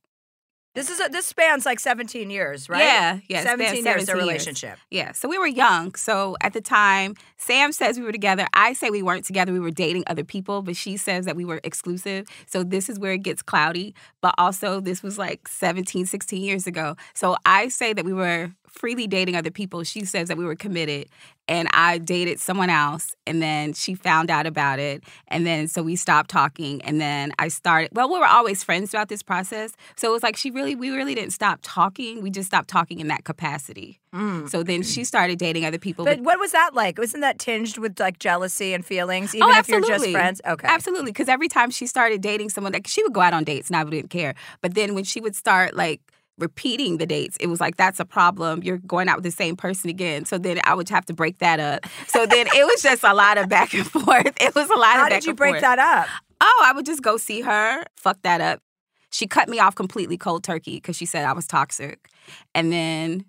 [0.77, 2.83] This is a, this spans like 17 years, right?
[2.83, 4.27] Yeah, yeah, it spans 17 years 17 a years.
[4.27, 4.77] relationship.
[4.91, 5.95] Yeah, so we were young.
[5.95, 8.45] So at the time, Sam says we were together.
[8.53, 9.51] I say we weren't together.
[9.51, 12.27] We were dating other people, but she says that we were exclusive.
[12.45, 13.95] So this is where it gets cloudy.
[14.21, 16.95] But also, this was like 17, 16 years ago.
[17.15, 19.83] So I say that we were freely dating other people.
[19.83, 21.09] She says that we were committed.
[21.47, 23.15] And I dated someone else.
[23.25, 25.03] And then she found out about it.
[25.27, 26.81] And then so we stopped talking.
[26.81, 29.73] And then I started, well, we were always friends throughout this process.
[29.95, 32.21] So it was like she really, we really didn't stop talking.
[32.21, 33.99] We just stopped talking in that capacity.
[34.13, 34.49] Mm.
[34.49, 36.05] So then she started dating other people.
[36.05, 36.97] But what was that like?
[36.97, 40.41] Wasn't that tinged with like jealousy and feelings, oh, even oh, if you're just friends?
[40.47, 40.67] Okay.
[40.67, 41.11] Absolutely.
[41.11, 43.75] Because every time she started dating someone, like she would go out on dates and
[43.75, 44.35] I didn't care.
[44.61, 46.01] But then when she would start like
[46.37, 48.63] repeating the dates, it was like, that's a problem.
[48.63, 50.25] You're going out with the same person again.
[50.25, 51.85] So then I would have to break that up.
[52.07, 54.33] So then it was just a lot of back and forth.
[54.39, 55.61] It was a lot How of back did you break forth.
[55.61, 56.07] that up?
[56.39, 58.61] Oh, I would just go see her, fuck that up.
[59.11, 62.09] She cut me off completely cold turkey because she said I was toxic.
[62.53, 63.25] And then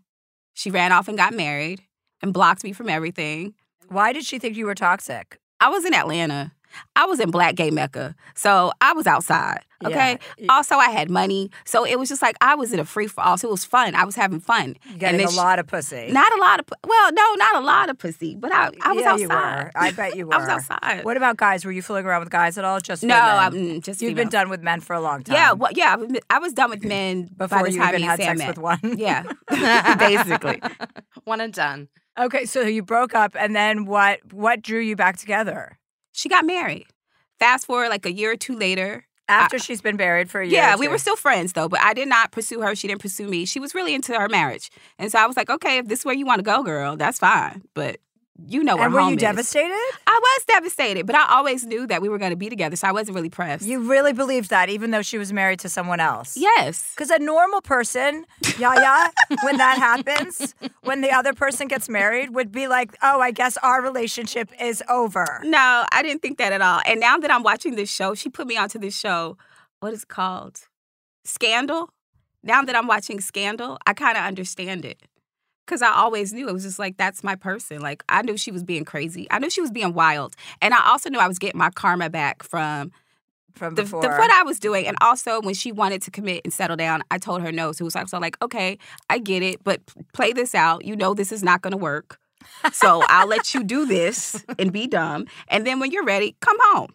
[0.55, 1.81] she ran off and got married
[2.21, 3.55] and blocked me from everything.
[3.89, 5.39] Why did she think you were toxic?
[5.61, 6.53] I was in Atlanta.
[6.97, 8.15] I was in Black Gay Mecca.
[8.35, 9.61] So I was outside.
[9.85, 10.19] Okay.
[10.39, 10.47] Yeah.
[10.53, 11.51] Also, I had money.
[11.65, 13.39] So it was just like I was in a free for all.
[13.39, 13.95] So it was fun.
[13.95, 14.77] I was having fun.
[14.99, 16.11] Getting a she- lot of pussy.
[16.11, 19.03] Not a lot of, well, no, not a lot of pussy, but I, I was
[19.03, 19.21] yeah, outside.
[19.21, 19.71] you were.
[19.77, 20.35] I bet you were.
[20.37, 21.05] I was outside.
[21.05, 21.65] What about guys?
[21.65, 22.81] Were you fooling around with guys at all?
[22.81, 23.29] Just No, women?
[23.39, 25.37] I'm mm, just You've been done with men for a long time.
[25.37, 25.97] Yeah, well, yeah,
[26.29, 28.81] I was- done with men Before by you even had sex with one.
[28.97, 29.23] Yeah,
[29.99, 30.61] basically.
[31.25, 31.89] One and done.
[32.19, 34.19] Okay, so you broke up, and then what?
[34.33, 35.79] What drew you back together?
[36.19, 36.87] She got married.
[37.39, 39.05] Fast forward like a year or two later.
[39.29, 40.55] After she's been married for a year.
[40.55, 42.75] Yeah, we were still friends though, but I did not pursue her.
[42.75, 43.45] She didn't pursue me.
[43.45, 46.05] She was really into her marriage, and so I was like, okay, if this is
[46.07, 47.63] where you want to go, girl, that's fine.
[47.75, 48.01] But
[48.47, 49.21] you know where And were you is.
[49.21, 49.73] devastated?
[50.07, 52.87] I was devastated, but I always knew that we were going to be together, so
[52.87, 53.65] I wasn't really pressed.
[53.67, 56.37] You really believed that, even though she was married to someone else.
[56.37, 56.93] yes.
[56.95, 58.25] Because a normal person,
[58.59, 59.09] yeah, yeah,
[59.43, 63.57] when that happens, when the other person gets married, would be like, oh, I guess
[63.59, 65.41] our relationship is over.
[65.45, 66.81] No, I didn't think that at all.
[66.87, 69.37] And now that I'm watching this show, she put me onto this show.
[69.81, 70.61] What is it called?
[71.25, 71.91] Scandal.
[72.43, 75.03] Now that I'm watching Scandal, I kind of understand it.
[75.69, 77.81] Cause I always knew it was just like that's my person.
[77.81, 79.29] Like I knew she was being crazy.
[79.31, 82.09] I knew she was being wild, and I also knew I was getting my karma
[82.09, 82.91] back from
[83.55, 84.01] From the, before.
[84.01, 84.87] the what I was doing.
[84.87, 87.73] And also when she wanted to commit and settle down, I told her no.
[87.73, 88.79] So it was like, so like, okay,
[89.11, 89.81] I get it, but
[90.15, 90.85] play this out.
[90.87, 92.19] You know this is not gonna work.
[92.73, 95.27] So I'll let you do this and be dumb.
[95.49, 96.95] And then when you're ready, come home.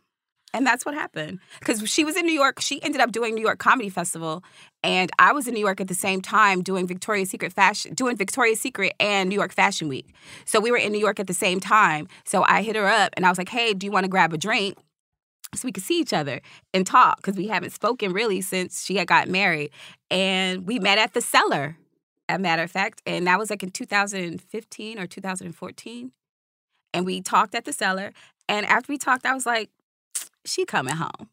[0.53, 1.39] And that's what happened.
[1.59, 2.61] Because she was in New York.
[2.61, 4.43] She ended up doing New York Comedy Festival.
[4.83, 8.17] And I was in New York at the same time doing Victoria's Secret fashion, doing
[8.17, 10.13] Victoria's Secret and New York Fashion Week.
[10.45, 12.07] So we were in New York at the same time.
[12.25, 14.33] So I hit her up and I was like, hey, do you want to grab
[14.33, 14.77] a drink?
[15.55, 16.41] so we could see each other
[16.73, 19.71] and talk because we haven't spoken really since she had got married.
[20.09, 21.77] And we met at the cellar,
[22.29, 23.01] a matter of fact.
[23.05, 26.11] And that was like in 2015 or 2014.
[26.93, 28.13] And we talked at the cellar.
[28.47, 29.69] And after we talked, I was like,
[30.45, 31.29] she coming home.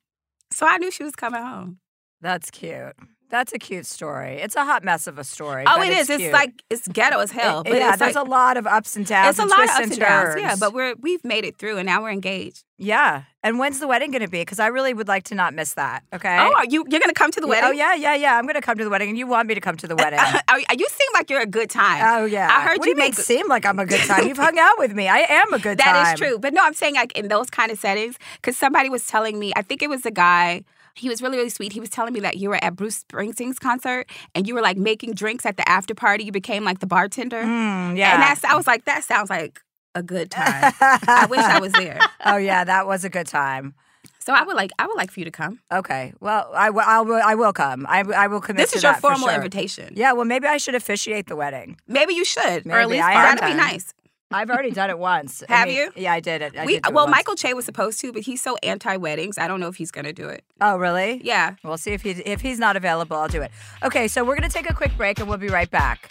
[0.53, 1.79] So I knew she was coming home.
[2.21, 2.97] That's cute.
[3.31, 4.35] That's a cute story.
[4.41, 5.65] It's a hot mess of a story.
[5.67, 6.11] Oh, it it's.
[6.11, 7.61] It's like it's ghetto as hell.
[7.61, 9.39] It- But yeah, there's like, a lot of ups and downs.
[9.39, 10.41] it's a lot of ups and downs.
[10.41, 12.65] Yeah, but we're we've made it through, and now we're engaged.
[12.77, 13.23] yeah.
[13.43, 14.41] And when's the wedding going to be?
[14.41, 16.03] Because I really would like to not miss that.
[16.13, 16.37] Okay.
[16.39, 17.71] Oh, you you're gonna come to the oh, wedding?
[17.71, 18.37] Oh yeah, yeah, yeah.
[18.37, 19.97] I'm going to come to the wedding, and you want me to come to the
[19.97, 20.19] wedding.
[20.79, 22.03] You seem like you're a good time.
[22.05, 22.49] Oh yeah.
[22.51, 24.27] I heard what you do you make seem like I'm a good time.
[24.27, 25.09] You've hung out with me.
[25.09, 25.95] I am a good time.
[25.95, 26.39] That is true.
[26.39, 29.53] But no, I'm saying like in those kind of settings, because somebody was telling me,
[29.57, 30.65] I think it was a guy.
[31.01, 31.73] He was really, really sweet.
[31.73, 34.77] He was telling me that you were at Bruce Springsteen's concert and you were like
[34.77, 36.25] making drinks at the after party.
[36.25, 37.43] You became like the bartender.
[37.43, 38.15] Mm, yeah.
[38.15, 39.61] And that's, I was like, that sounds like
[39.95, 40.73] a good time.
[40.81, 41.99] I wish I was there.
[42.27, 43.75] oh yeah, that was a good time.
[44.19, 45.61] So I would like, I would like for you to come.
[45.73, 46.13] Okay.
[46.21, 46.83] Well, I will.
[46.87, 47.87] I will, I will come.
[47.89, 48.59] I, I will commit.
[48.59, 49.35] This is your formal sure.
[49.35, 49.95] invitation.
[49.97, 50.13] Yeah.
[50.13, 51.79] Well, maybe I should officiate the wedding.
[51.89, 52.67] Maybe you should.
[52.67, 52.71] Maybe.
[52.71, 53.95] Or at least I that'd be nice.
[54.33, 55.43] I've already done it once.
[55.49, 55.93] I Have mean- you?
[55.97, 56.57] Yeah, I did it.
[56.57, 57.07] I We, did do it well.
[57.09, 59.39] Michael Che was supposed to, but he's so anti weddings.
[59.39, 60.45] I don't know if he's going to do it.
[60.61, 61.21] Oh, really?
[61.25, 61.57] Yeah.
[61.65, 63.17] We'll see if he if he's not available.
[63.17, 63.51] I'll do it.
[63.83, 66.11] Okay, so we're gonna take a quick break and we'll be right back.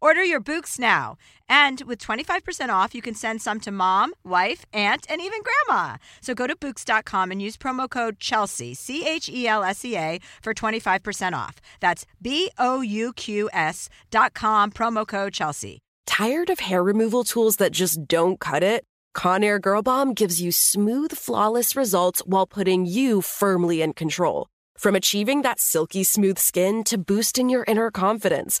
[0.00, 1.16] Order your Bouqs now.
[1.48, 5.96] And with 25% off, you can send some to mom, wife, aunt, and even grandma.
[6.20, 9.96] So go to Bouqs.com and use promo code Chelsea, C H E L S E
[9.96, 11.60] A, for 25% off.
[11.80, 15.80] That's B O U Q S dot com, promo code Chelsea.
[16.06, 18.84] Tired of hair removal tools that just don't cut it?
[19.16, 24.48] Conair Girl Bomb gives you smooth, flawless results while putting you firmly in control.
[24.76, 28.60] From achieving that silky smooth skin to boosting your inner confidence,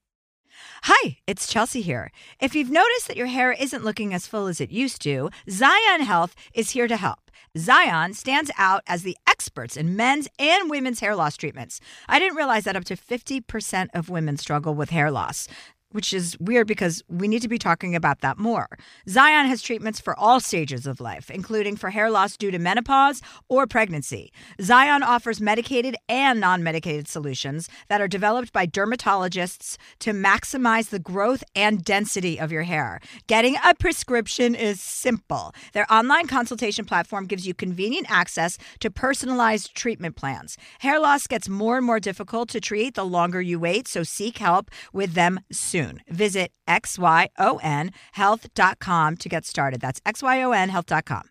[0.85, 2.11] Hi, it's Chelsea here.
[2.39, 5.99] If you've noticed that your hair isn't looking as full as it used to, Xyon
[5.99, 7.29] Health is here to help.
[7.55, 11.81] Xyon stands out as the experts in men's and women's hair loss treatments.
[12.09, 15.47] I didn't realize that up to 50% of women struggle with hair loss
[15.91, 18.67] which is weird because we need to be talking about that more.
[19.07, 23.21] Xyon has treatments for all stages of life, including for hair loss due to menopause
[23.49, 24.31] or pregnancy.
[24.59, 30.99] Xyon offers medicated and non medicated solutions that are developed by dermatologists to maximize the
[30.99, 32.99] growth and density of your hair.
[33.27, 35.53] Getting a prescription is simple.
[35.73, 40.57] Their online consultation platform gives you convenient access to personalized treatment plans.
[40.79, 44.37] Hair loss gets more and more difficult to treat the longer you wait, so seek
[44.37, 46.01] help with them soon soon.
[46.09, 49.81] Visit xyonhealth.com to get started.
[49.81, 51.23] That's xyonhealth.com.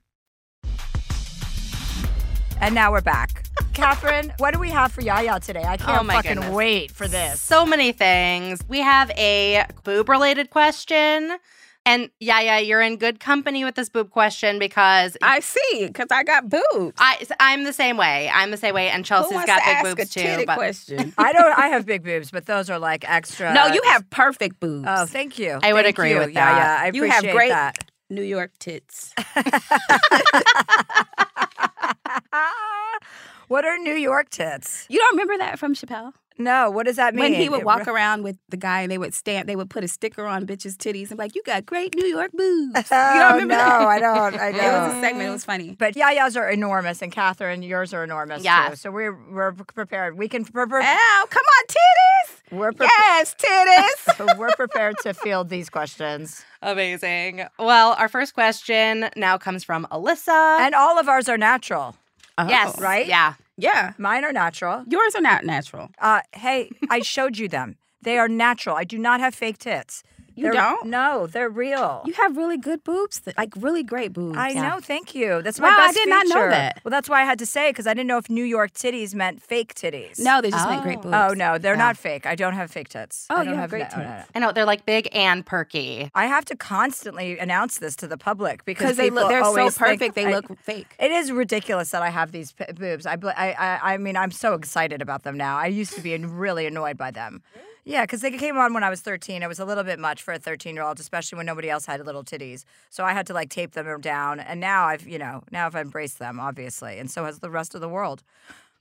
[2.60, 3.46] And now we're back.
[3.72, 5.62] Catherine, what do we have for Yaya today?
[5.64, 6.54] I can't Oh fucking goodness.
[6.54, 7.40] wait for this.
[7.40, 8.60] So many things.
[8.68, 11.38] We have a boob related question.
[11.86, 16.08] And yeah, yeah, you're in good company with this boob question because I see, because
[16.10, 16.94] I got boobs.
[16.98, 18.30] I, I'm the same way.
[18.32, 20.44] I'm the same way, and Who Chelsea's wants got to big ask boobs a too.
[20.46, 21.14] But question?
[21.18, 24.60] I don't I have big boobs, but those are like extra no, you have perfect
[24.60, 24.86] boobs.
[24.88, 25.58] Oh, thank you.
[25.62, 26.54] I would Thank agree you, with Yaya.
[26.54, 26.80] that.
[26.80, 27.84] I you have great that.
[28.10, 29.14] New York tits.
[33.48, 34.86] what are New York tits?
[34.88, 36.12] You don't remember that from Chappelle?
[36.38, 37.32] No, what does that mean?
[37.32, 39.84] When he would walk around with the guy and they would stamp, they would put
[39.84, 42.88] a sticker on bitches' titties and be like, you got great New York boobs.
[42.90, 43.82] Oh, you don't oh, remember no, that?
[43.88, 44.34] I don't.
[44.40, 44.54] I It
[44.88, 45.28] was a segment.
[45.28, 45.76] It was funny.
[45.78, 48.70] But Yaya's are enormous, and Catherine, yours are enormous Yes.
[48.70, 48.76] too.
[48.76, 50.16] So we're we're prepared.
[50.16, 52.58] We can pre- pre- Ow, come on, titties.
[52.58, 54.36] we're pre- Yes, titties.
[54.38, 57.44] we're prepared to field these questions, amazing.
[57.58, 60.60] Well, our first question now comes from Alyssa.
[60.60, 61.96] and all of ours are natural.
[62.48, 62.82] Yes, Oh.
[62.82, 63.06] right?
[63.06, 63.34] Yeah.
[63.56, 63.92] Yeah.
[63.98, 64.84] Mine are natural.
[64.88, 65.90] Yours are not natural.
[65.98, 67.76] Uh, hey, I showed you them.
[68.02, 68.76] They are natural.
[68.76, 70.02] I do not have fake tits.
[70.40, 70.86] You They're- don't?
[70.86, 72.02] No, they're real.
[72.06, 74.38] You have really good boobs, th- like really great boobs.
[74.38, 74.62] I Yeah.
[74.70, 74.80] know.
[74.80, 75.42] Thank you.
[75.42, 76.80] That's my Wow, I best did not know that.
[76.82, 79.14] Well, that's why I had to say because I didn't know if New York titties
[79.14, 80.18] meant fake titties.
[80.18, 81.02] No, they just make great Oh.
[81.02, 81.14] boobs.
[81.14, 81.78] Oh no, they're Yeah.
[81.88, 82.24] not fake.
[82.26, 83.26] I don't have fake tits.
[83.28, 84.16] Oh, I you don't have great no, no, no.
[84.16, 84.28] tits.
[84.34, 86.10] I know they're like big and perky.
[86.14, 89.70] I have to constantly announce this to the public because Because they look, people they're
[89.70, 90.86] so perfect, they I- look fake.
[90.98, 93.04] It is ridiculous that I have these p- boobs.
[93.04, 95.58] I, I, I, I mean, I'm so excited about them now.
[95.58, 97.42] I used to be really annoyed by them.
[97.90, 99.42] Yeah, because they came on when I was 13.
[99.42, 101.86] It was a little bit much for a 13 year old, especially when nobody else
[101.86, 102.64] had little titties.
[102.88, 104.38] So I had to like tape them down.
[104.38, 106.98] And now I've, you know, now I've embraced them, obviously.
[106.98, 108.22] And so has the rest of the world.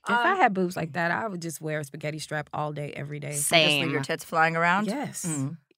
[0.08, 2.72] If I um, had boobs like that, I would just wear a spaghetti strap all
[2.72, 3.32] day, every day.
[3.32, 3.90] Just leave Same.
[3.90, 4.86] your tits flying around.
[4.86, 5.26] Yes.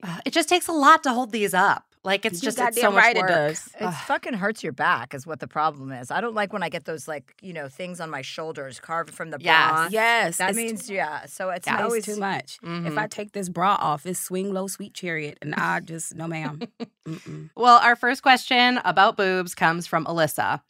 [0.03, 1.92] Ugh, It just takes a lot to hold these up.
[2.05, 3.29] Like it's You just it's so goddamn much right it work.
[3.29, 3.69] does.
[3.81, 6.11] It fucking hurts your back, is what the problem is.
[6.11, 9.15] I don't like when I get those like you know things on my shoulders carved
[9.15, 9.71] from the Yes.
[9.71, 9.89] bra.
[9.91, 10.37] Yes.
[10.39, 11.27] that it's means yeah.
[11.27, 11.75] So it's Yeah.
[11.75, 12.59] It's always too much.
[12.63, 12.99] If Mhm.
[12.99, 16.61] I take this bra off, it's swing low, sweet chariot, and I just no, ma'am.
[17.57, 20.61] Well, our first question about boobs comes from Alyssa.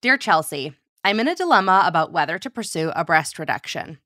[0.00, 3.98] Dear Chelsea, I'm in a dilemma about whether to pursue a breast reduction.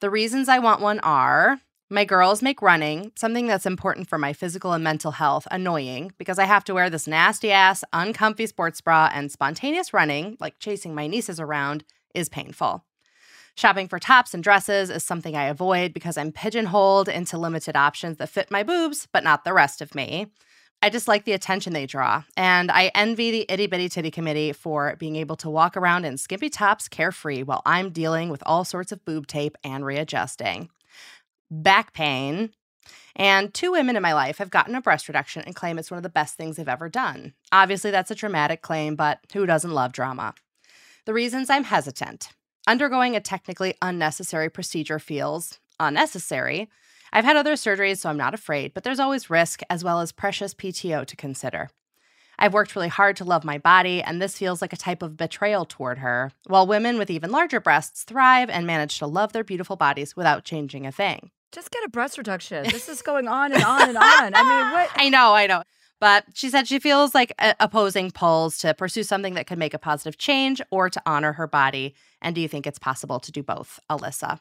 [0.00, 1.60] The reasons I want one are
[1.92, 6.38] my girls make running, something that's important for my physical and mental health, annoying because
[6.38, 10.94] I have to wear this nasty ass, uncomfy sports bra, and spontaneous running, like chasing
[10.94, 12.84] my nieces around, is painful.
[13.56, 18.18] Shopping for tops and dresses is something I avoid because I'm pigeonholed into limited options
[18.18, 20.28] that fit my boobs, but not the rest of me.
[20.82, 24.52] I just like the attention they draw, and I envy the itty bitty titty committee
[24.52, 28.64] for being able to walk around in skimpy tops carefree while I'm dealing with all
[28.64, 30.70] sorts of boob tape and readjusting.
[31.50, 32.50] Back pain.
[33.16, 35.98] And two women in my life have gotten a breast reduction and claim it's one
[35.98, 37.34] of the best things they've ever done.
[37.52, 40.34] Obviously, that's a dramatic claim, but who doesn't love drama?
[41.06, 42.30] The reasons I'm hesitant
[42.66, 46.68] undergoing a technically unnecessary procedure feels unnecessary.
[47.12, 50.12] I've had other surgeries, so I'm not afraid, but there's always risk as well as
[50.12, 51.70] precious PTO to consider.
[52.38, 55.16] I've worked really hard to love my body, and this feels like a type of
[55.16, 59.44] betrayal toward her, while women with even larger breasts thrive and manage to love their
[59.44, 61.32] beautiful bodies without changing a thing.
[61.52, 62.64] Just get a breast reduction.
[62.64, 64.34] This is going on and on and on.
[64.34, 64.90] I mean, what?
[64.94, 65.62] I know, I know.
[66.00, 69.74] But she said she feels like uh, opposing pulls to pursue something that could make
[69.74, 71.94] a positive change or to honor her body.
[72.22, 74.40] And do you think it's possible to do both, Alyssa?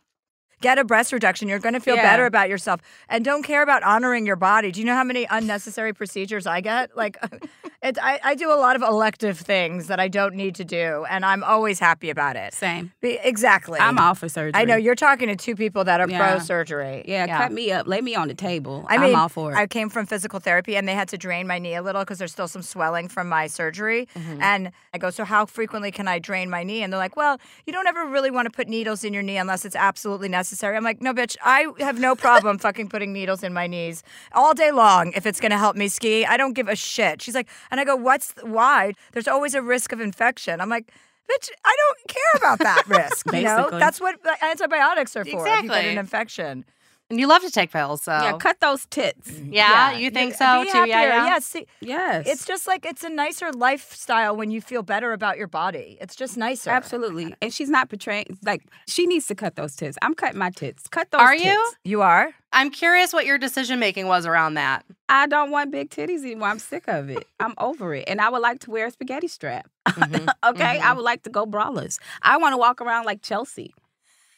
[0.61, 1.47] Get a breast reduction.
[1.47, 2.03] You're going to feel Yeah.
[2.03, 2.81] better about yourself.
[3.07, 4.71] And don't care about honoring your body.
[4.71, 6.95] Do you know how many unnecessary procedures I get?
[6.97, 7.17] Like,
[7.81, 11.05] it, I, I do a lot of elective things that I don't need to do,
[11.09, 12.53] and I'm always happy about it.
[12.53, 12.91] Same.
[13.01, 13.79] Be- exactly.
[13.79, 14.59] I'm all for surgery.
[14.59, 16.17] I know you're talking to two people that are Yeah.
[16.31, 17.03] pro surgery.
[17.07, 17.37] Yeah, Yeah.
[17.37, 18.85] cut me up, lay me on the table.
[18.89, 19.55] I mean, I'm all for it.
[19.57, 22.17] I came from physical therapy and they had to drain my knee a little because
[22.19, 24.07] there's still some swelling from my surgery.
[24.15, 24.41] Mm-hmm.
[24.41, 26.83] And I go, So, how frequently can I drain my knee?
[26.83, 29.37] And they're like, Well, you don't ever really want to put needles in your knee
[29.37, 30.48] unless it's absolutely necessary.
[30.63, 34.53] I'm like, No, bitch, I have no problem fucking putting needles in my knees all
[34.53, 36.25] day long if it's going to help me ski.
[36.25, 37.21] I don't give a shit.
[37.21, 38.93] She's like, And I go, What's why?
[39.13, 40.61] There's always a risk of infection.
[40.61, 40.91] I'm like,
[41.29, 43.31] Bitch, I don't care about that risk.
[43.31, 45.29] You know, that's what antibiotics are for.
[45.29, 45.57] Exactly.
[45.57, 46.65] If you get an infection.
[47.09, 49.31] And you love to take pills, so yeah, cut those tits.
[49.39, 50.77] Yeah, you think so Be too?
[50.77, 51.09] Yeah, happier.
[51.15, 51.25] yeah.
[51.25, 52.27] Yeah, see, Yes.
[52.27, 55.97] it's just like it's a nicer lifestyle when you feel better about your body.
[55.99, 56.69] It's just nicer.
[56.69, 57.33] Absolutely.
[57.41, 59.97] And she's not portraying like she needs to cut those tits.
[60.03, 60.87] I'm cutting my tits.
[60.87, 61.45] Cut those Are tits.
[61.45, 61.71] you?
[61.83, 62.29] You are?
[62.53, 64.85] I'm curious what your decision making was around that.
[65.07, 66.49] I don't want big titties anymore.
[66.49, 67.25] I'm sick of it.
[67.39, 68.05] I'm over it.
[68.07, 69.67] And I would like to wear a spaghetti strap.
[69.87, 70.77] Mhm, okay?
[70.79, 70.81] mhm.
[70.81, 71.99] I would like to go brawlers.
[72.21, 73.73] I want to walk around like Chelsea.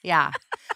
[0.04, 0.32] Yeah.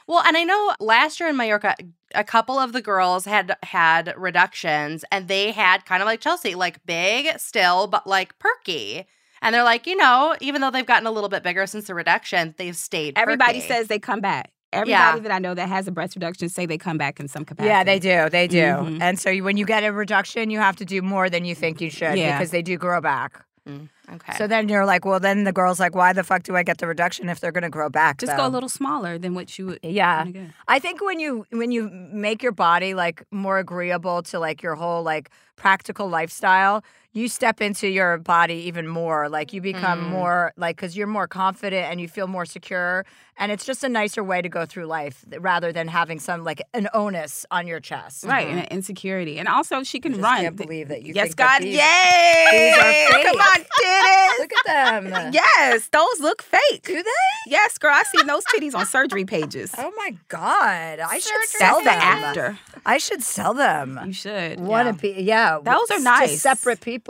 [0.07, 1.75] Well, and I know last year in Mallorca,
[2.13, 6.53] a couple of the girls had had reductions and they had kind of like Chelsea,
[6.55, 9.05] like big still, but like perky.
[9.41, 11.95] And they're like, you know, even though they've gotten a little bit bigger since the
[11.95, 13.17] reduction, they've stayed.
[13.17, 13.67] Everybody perky.
[13.67, 14.51] says they come back.
[14.73, 15.19] Everybody Yeah.
[15.19, 17.69] that I know that has a breast reduction say they come back in some capacity.
[17.69, 18.29] Yeah, they do.
[18.29, 18.57] They do.
[18.63, 19.01] Mhm.
[19.01, 21.55] And so you, when you get a reduction, you have to do more than you
[21.55, 22.37] think you should Yeah.
[22.37, 23.43] because they do grow back.
[23.67, 24.33] Mm, okay.
[24.37, 26.77] So then you're like, well, then the girl's like, why the fuck do I get
[26.77, 28.19] the reduction if they're going to grow back?
[28.19, 28.37] Just though?
[28.37, 29.79] go a little smaller than what you would.
[29.83, 30.25] Yeah.
[30.25, 30.49] get.
[30.67, 34.75] I think when you when you make your body like more agreeable to like your
[34.75, 36.83] whole like practical lifestyle,
[37.15, 39.29] you step into your body even more.
[39.29, 40.09] Like you become Mm.
[40.09, 43.05] more like cuz you're more confident and you feel more secure
[43.37, 46.61] and it's just a nicer way to go through life rather than having some like
[46.73, 48.25] an onus on your chest.
[48.25, 49.39] Right, and an insecurity.
[49.39, 50.41] And also she can just run.
[50.41, 51.61] can't believe that you yes, God.
[51.61, 52.45] these- Yay!
[52.51, 54.39] these Come on, titties.
[54.39, 55.31] Look at them.
[55.41, 56.83] Yes, those look fake.
[56.83, 57.11] Do they?
[57.47, 59.73] Yes, girl, I seen those titties on surgery pages.
[59.77, 60.99] Oh my god.
[60.99, 61.87] I should That's sell them.
[62.15, 62.57] after.
[62.85, 63.99] I should sell them.
[64.05, 64.59] You should.
[64.59, 64.91] One yeah.
[64.91, 65.59] a pe- yeah.
[65.63, 66.41] Those are nice.
[66.41, 67.04] separate people.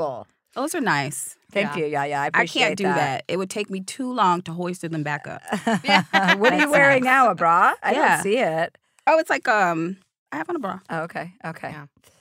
[0.54, 1.36] Those are nice.
[1.52, 1.78] Thank Yeah.
[1.78, 1.86] you.
[1.88, 2.22] Yeah, yeah.
[2.22, 3.24] I I can't do that.
[3.28, 5.42] It would take me too long to hoist them back up.
[6.40, 7.12] what are you wearing nice.
[7.12, 7.30] now?
[7.30, 7.74] A bra?
[7.84, 8.16] I Yeah.
[8.16, 8.78] don't see it.
[9.08, 9.98] Oh, it's like um,
[10.32, 10.80] I have on a bra.
[10.90, 11.34] Oh, okay.
[11.46, 11.76] Okay.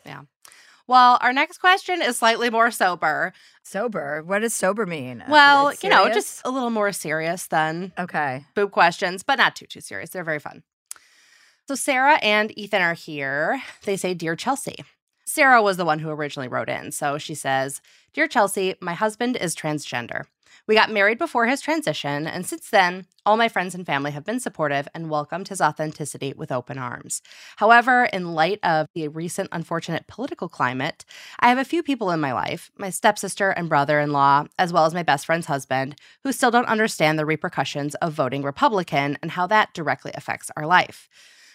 [0.04, 0.22] Yeah.
[0.87, 3.32] well, our next question is slightly more sober.
[3.62, 4.22] Sober.
[4.24, 5.24] What does sober mean?
[5.28, 8.44] Well, you know, just a little more serious than okay.
[8.54, 10.10] boob questions, but not too, too serious.
[10.10, 10.62] They're very fun.
[11.68, 13.62] So Sarah and Ethan are here.
[13.84, 14.84] They say, Dear Chelsea.
[15.24, 16.92] Sarah was the one who originally wrote in.
[16.92, 17.80] So she says,
[18.12, 20.24] Dear Chelsea, my husband is transgender.
[20.66, 24.24] We got married before his transition, and since then, all my friends and family have
[24.24, 27.20] been supportive and welcomed his authenticity with open arms.
[27.56, 31.04] However, in light of the recent unfortunate political climate,
[31.38, 34.72] I have a few people in my life, my stepsister and brother in law, as
[34.72, 39.18] well as my best friend's husband, who still don't understand the repercussions of voting Republican
[39.20, 41.08] and how that directly affects our life.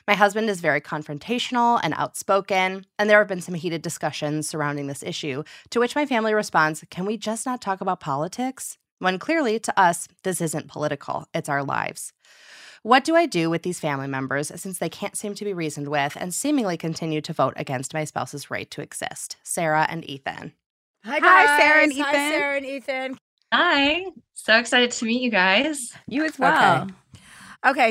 [0.10, 4.88] My husband is very confrontational and outspoken, and there have been some heated discussions surrounding
[4.88, 8.80] this issue, to which my family responds Can we just not talk about politics?
[8.98, 12.12] When clearly, to us, this isn't political, it's our lives.
[12.82, 15.90] What do I do with these family members since they can't seem to be reasoned
[15.90, 19.38] with and seemingly continue to vote against my spouse's right to exist?
[19.44, 20.54] Sarah and Ethan.
[21.06, 22.02] Hi, Hi, Sarah and guys.
[22.02, 22.32] Hi, Ethan.
[22.32, 23.18] Sarah and Ethan.
[23.54, 24.06] Hi.
[24.34, 25.94] So excited to meet you guys.
[26.08, 26.82] You as well.
[26.82, 26.94] Okay,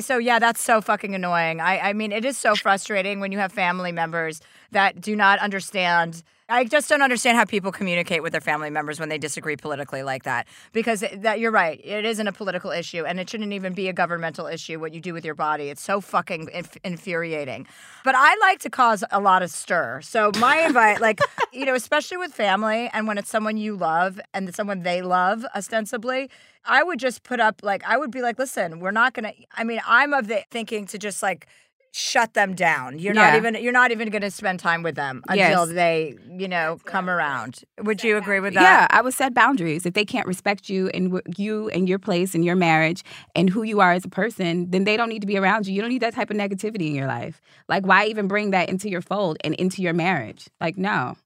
[0.01, 1.61] so yeah, that's so fucking annoying.
[1.61, 4.41] I, I mean, it is so frustrating when you have family members
[4.73, 6.23] that do not understand.
[6.51, 10.03] I just don't understand how people communicate with their family members when they disagree politically
[10.03, 10.49] like that.
[10.73, 13.93] Because that you're right, it isn't a political issue, and it shouldn't even be a
[13.93, 14.81] governmental issue.
[14.81, 17.67] What you do with your body, it's so fucking inf- infuriating.
[18.03, 20.01] But I like to cause a lot of stir.
[20.01, 21.21] So my invite, like
[21.53, 25.45] you know, especially with family, and when it's someone you love and someone they love,
[25.55, 26.31] ostensibly,
[26.65, 29.33] I would just put up like I would be like, listen, we're not gonna.
[29.55, 31.47] I mean, I'm of the thinking to just like
[31.93, 32.99] shut them down.
[32.99, 35.49] You're not even you're not even gonna spend time with them Yes.
[35.51, 37.63] until they you know come around.
[37.83, 38.63] Would you agree with that?
[38.63, 39.87] Yeah, I would set boundaries.
[39.87, 43.03] If they can't respect you and wh- you and your place and your marriage
[43.35, 45.75] and who you are as a person, then they don't need to be around you.
[45.75, 47.41] You don't need that type of negativity in your life.
[47.69, 50.49] Like, why even bring that into your fold and into your marriage?
[50.61, 51.17] Like, no.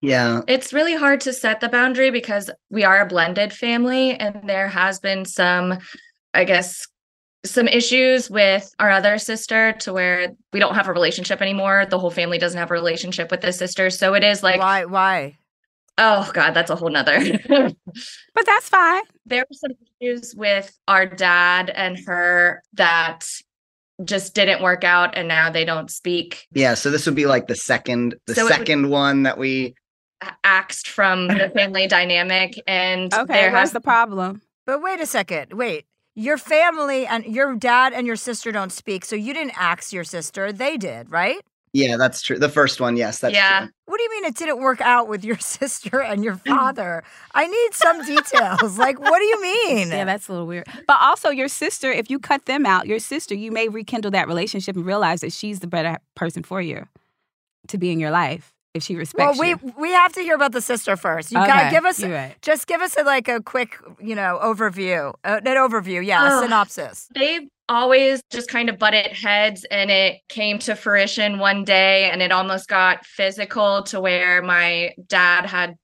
[0.00, 0.40] Yeah.
[0.48, 4.66] It's really hard to set the boundary because we are a blended family and there
[4.68, 5.78] has been some,
[6.34, 6.88] I guess,
[7.44, 11.86] some issues with our other sister to where we don't have a relationship anymore.
[11.90, 13.90] The whole family doesn't have a relationship with this sister.
[13.90, 14.84] So it is like, why?
[14.84, 15.36] Why?
[15.98, 17.20] oh God, that's a whole nother.
[18.34, 19.02] But that's fine.
[19.26, 23.26] there were some issues with our dad and her that
[24.02, 27.46] just didn't work out and now they don't speak Yeah, so this would be like
[27.46, 29.74] the second the So it would- second one that we
[30.44, 34.40] axed from the family dynamic and Okay, there where's has the problem?
[34.64, 35.52] But wait a second.
[35.52, 35.84] Wait.
[36.14, 40.04] Your family and your dad and your sister don't speak, so you didn't ask your
[40.04, 40.52] sister.
[40.52, 41.38] They did, right?
[41.72, 42.38] Yeah, that's true.
[42.38, 43.60] The first one, yes, that's Yeah.
[43.60, 43.68] true.
[43.86, 47.02] What do you mean it didn't work out with your sister and your father?
[47.34, 48.76] I need some details.
[48.76, 49.88] like, what do you mean?
[49.88, 50.66] Yeah, that's a little weird.
[50.86, 54.28] But also, your sister, if you cut them out, your sister, you may rekindle that
[54.28, 56.86] relationship and realize that she's the better person for you
[57.68, 59.74] to be in your life if she respects well, we you.
[59.78, 61.30] we have to hear about the sister first.
[61.30, 62.34] You gotta give us right.
[62.42, 65.12] just give us a, like a quick, you know, overview.
[65.24, 66.44] Uh, an overview, yeah, a Ugh.
[66.44, 67.08] synopsis.
[67.14, 72.20] they always just kind of butted heads and it came to fruition one day and
[72.20, 75.76] it almost got physical to where my dad had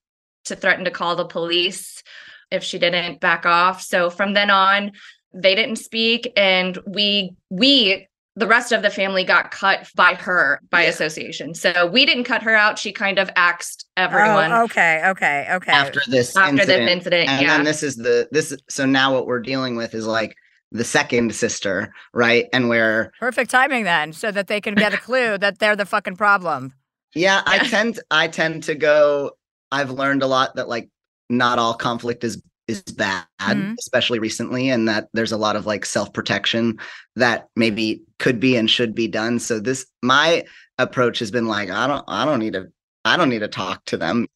[0.44, 2.02] to threaten to call the police
[2.50, 4.90] if she didn't back off so from then on
[5.32, 8.07] they didn't speak and we we
[8.38, 12.42] the rest of the family got cut by her by association so we didn't cut
[12.42, 15.72] her out she kind of axed everyone Oh, okay, okay, okay.
[15.72, 19.12] After this after incident, this incident and yeah then this is the this so now
[19.12, 20.34] what we're dealing with is like
[20.70, 22.46] the second sister, right?
[22.52, 25.86] And where Perfect timing then, so that they can get a clue that they're the
[25.86, 26.74] fucking problem.
[27.14, 29.32] yeah, I tend I tend to go
[29.72, 30.88] I've learned a lot that like
[31.30, 33.74] not all conflict is is bad, Mhm.
[33.78, 36.78] especially recently, and that there's a lot of like self-protection
[37.16, 39.38] that maybe could be and should be done.
[39.40, 40.44] So this my
[40.78, 42.68] approach has been like, I don't I don't need to
[43.04, 44.26] I don't need to talk to them.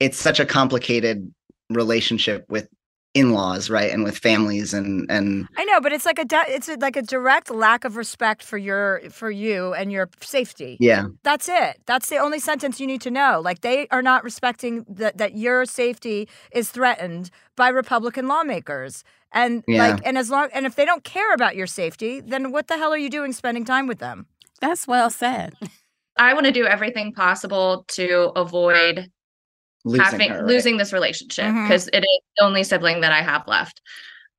[0.00, 1.32] It's such a complicated
[1.70, 2.66] relationship with
[3.14, 3.90] in-laws, right?
[3.92, 6.96] And with families and and I know, but it's like a di- it's a, like
[6.96, 10.76] a direct lack of respect for your for you and your safety.
[10.80, 11.04] yeah.
[11.22, 11.80] That's it.
[11.86, 13.40] That's the only sentence you need to know.
[13.44, 19.04] Like they are not respecting that that your safety is threatened by Republican lawmakers.
[19.32, 19.88] And Yeah.
[19.92, 22.76] like and as long and if they don't care about your safety, then what the
[22.78, 24.26] hell are you doing spending time with them?
[24.60, 25.54] That's well said.
[26.18, 29.10] i want to do everything possible to avoid
[29.84, 30.46] Losing having her, right?
[30.46, 31.64] losing this relationship mm-hmm.
[31.64, 33.80] because it is the only sibling that I have left.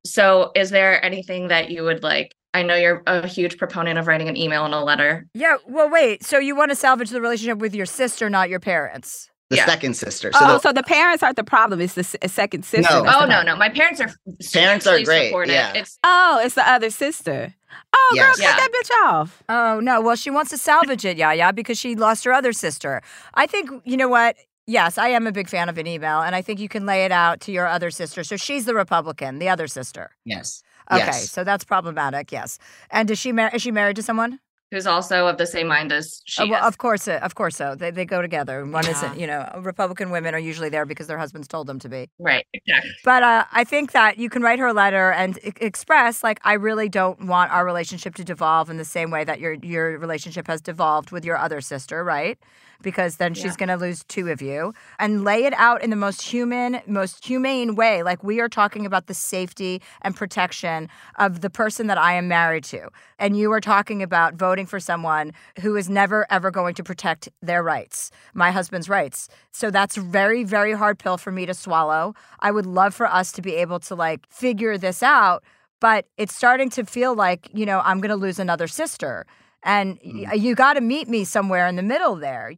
[0.06, 2.34] So, is there anything that you would like?
[2.52, 5.26] I know you're a huge proponent of writing an email and a letter.
[5.34, 6.24] Yeah, well wait.
[6.24, 9.28] So you want to salvage the relationship with your sister, not your parents.
[9.50, 9.66] the yeah.
[9.66, 10.30] second sister.
[10.32, 11.80] So oh, the- so the parents aren't the problem.
[11.80, 12.92] It's the s- second sister.
[12.94, 13.20] Oh, no.
[13.22, 14.10] Oh no, no, my parents are
[14.52, 15.54] Parents are hugely great, supportive.
[15.54, 15.72] yeah.
[15.74, 17.54] It's Oh, it's the other sister.
[17.92, 18.38] Oh, Yes.
[18.38, 18.56] girl, cut Yeah.
[18.56, 19.42] that bitch off.
[19.48, 23.02] Oh no, well she wants to salvage it, Yaya, because she lost her other sister.
[23.34, 24.36] I think you know what?
[24.66, 27.04] Yes, I am a big fan of an email, and I think you can lay
[27.04, 28.24] it out to your other sister.
[28.24, 30.10] So she's the Republican, the other sister.
[30.24, 30.62] yes.
[30.92, 31.30] Okay, Yes.
[31.30, 32.30] so that's problematic.
[32.30, 32.58] Yes,
[32.90, 34.38] and does she mar- is she married to someone?
[34.70, 36.66] who's also of the same mind as she Uh, well, is.
[36.66, 38.66] of course, uh, of course, so they they go together.
[38.66, 38.90] One Yeah.
[38.90, 42.10] isn't, you know, Republican women are usually there because their husbands told them to be.
[42.18, 42.90] right, exactly.
[43.04, 46.40] But uh, I think that you can write her a letter and e- express, like,
[46.44, 49.96] I really don't want our relationship to devolve in the same way that your your
[49.98, 52.36] relationship has devolved with your other sister, right?
[52.82, 53.66] Because then she's Yeah.
[53.66, 57.24] going to lose two of you, and lay it out in the most human, most
[57.24, 58.02] humane way.
[58.02, 62.28] Like we are talking about the safety and protection of the person that I am
[62.28, 66.74] married to, and you are talking about voting for someone who is never ever going
[66.74, 69.28] to protect their rights, my husband's rights.
[69.50, 72.14] So that's very, very hard pill for me to swallow.
[72.40, 75.42] I would love for us to be able to like figure this out,
[75.80, 79.26] but it's starting to feel like, you know, I'm going to lose another sister.
[79.64, 80.40] And y mm.
[80.40, 82.52] you got to meet me somewhere in the middle there.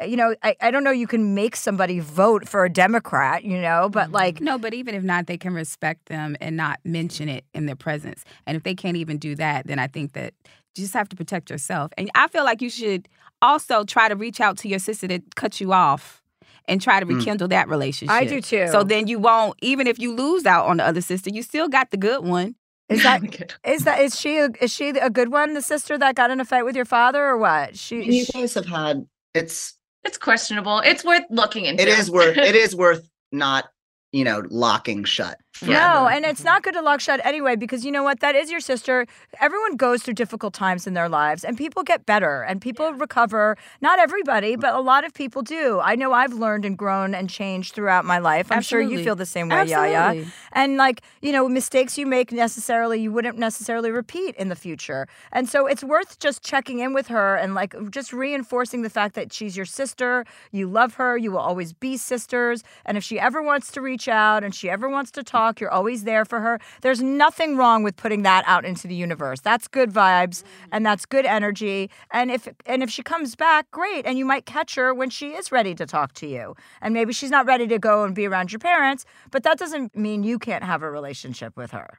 [0.00, 3.44] Uh, you know, I, I don't know, you can make somebody vote for a Democrat,
[3.44, 4.14] you know, but mm-hmm.
[4.14, 7.66] like, No, but even if not, they can respect them and not mention it in
[7.66, 8.24] their presence.
[8.46, 10.32] And if they can't even do that, then I think that
[10.74, 11.92] you just have to protect yourself.
[11.96, 13.08] And I feel like you should
[13.42, 16.22] also try to reach out to your sister that cut you off
[16.66, 17.18] and try to Mm.
[17.18, 18.14] rekindle that relationship.
[18.14, 18.68] I do too.
[18.68, 21.68] So then you won't, even if you lose out on the other sister, you still
[21.68, 22.54] got the good one.
[22.88, 26.14] Is that is that is she a, is she a good one, the sister that
[26.14, 27.76] got in a fight with your father, or what?
[27.76, 29.74] She, You she guys have had it's
[30.04, 30.80] It's questionable.
[30.84, 31.82] It's worth looking into.
[31.82, 33.66] it is worth it is worth not
[34.12, 35.38] you know locking shut.
[35.62, 38.20] No, and it's not good to lock shut anyway because you know what?
[38.20, 39.06] That is your sister.
[39.40, 43.56] Everyone goes through difficult times in their lives and people get better and people recover.
[43.80, 45.80] Not everybody, but a lot of people do.
[45.80, 48.50] I know I've learned and grown and changed throughout my life.
[48.50, 49.96] I'm sure you feel the same way, Yaya.
[49.96, 50.32] Absolutely.
[50.52, 55.06] And like, you know, mistakes you make necessarily you wouldn't necessarily repeat in the future.
[55.32, 59.14] And so it's worth just checking in with her and like just reinforcing the fact
[59.14, 63.20] that she's your sister, you love her, you will always be sisters, and if she
[63.20, 66.40] ever wants to reach out and she ever wants to talk, you're always there for
[66.40, 66.58] her.
[66.82, 69.40] There's nothing wrong with putting that out into the universe.
[69.40, 70.42] That's good vibes
[70.72, 71.90] and that's good energy.
[72.10, 75.30] And if and if she comes back, great, and you might catch her when she
[75.30, 76.54] is ready to talk to you.
[76.80, 79.96] And maybe she's not ready to go and be around your parents, but that doesn't
[79.96, 81.98] mean you can't have a relationship with her.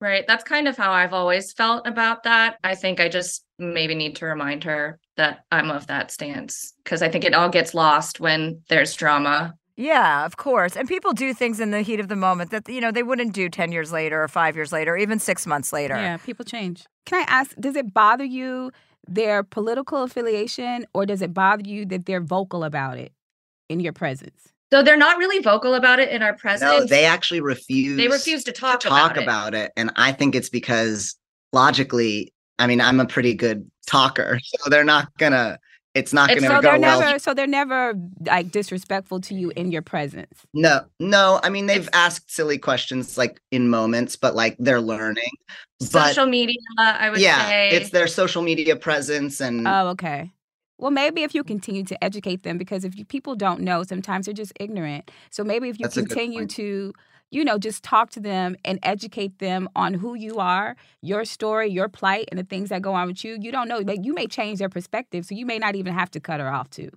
[0.00, 0.24] Right.
[0.28, 2.58] That's kind of how I've always felt about that.
[2.62, 7.02] I think I just maybe need to remind her that I'm of that stance because
[7.02, 9.54] I think it all gets lost when there's drama.
[9.78, 10.76] Yeah, of course.
[10.76, 13.32] And people do things in the heat of the moment that you know they wouldn't
[13.32, 15.94] do 10 years later or 5 years later or even 6 months later.
[15.94, 16.84] Yeah, people change.
[17.06, 18.72] Can I ask, does it bother you
[19.06, 23.12] their political affiliation or does it bother you that they're vocal about it
[23.68, 24.52] in your presence?
[24.72, 26.70] So they're not really vocal about it in our presence.
[26.70, 27.96] No, they actually refuse.
[27.96, 29.72] they refuse to talk, talk about, about it.
[29.76, 31.14] And I think it's because
[31.52, 35.58] logically, I mean, I'm a pretty good talker, so they're not gonna.
[35.94, 37.00] It's not gonna So go they're well.
[37.00, 37.94] never so they're never
[38.26, 40.46] like disrespectful to you in your presence.
[40.54, 41.40] No, no.
[41.42, 45.30] I mean, they've It's- asked silly questions like in moments, but like they're learning.
[45.80, 47.70] But Social media, I would yeah, say.
[47.70, 50.30] it's their social media presence and Oh, okay.
[50.78, 54.26] Well, maybe if you continue to educate them, because if you, people don't know, sometimes
[54.26, 55.10] they're just ignorant.
[55.30, 56.92] So maybe if you That's continue to,
[57.30, 61.68] you know, just talk to them and educate them on who you are, your story,
[61.68, 63.78] your plight, and the things that go on with you, you don't know.
[63.78, 66.48] Like you may change their perspective, so you may not even have to cut her
[66.48, 66.90] off too.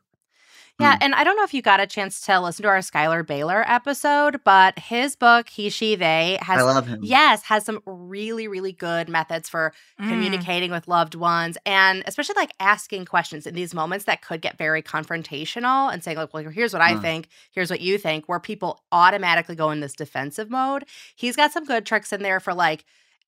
[0.82, 3.24] Yeah, and I don't know if you got a chance to listen to our Schuyler
[3.24, 7.00] Bailar episode, but his book, He, She, They, has I love him.
[7.04, 10.10] yes, has some really, really good methods for Mm.
[10.10, 14.58] communicating with loved ones and especially like asking questions in these moments that could get
[14.58, 17.02] very confrontational and saying, like, well, here's what I Mm.
[17.02, 20.86] think, here's what you think, where people automatically go in this defensive mode.
[21.16, 22.84] He's got some good tricks in there for like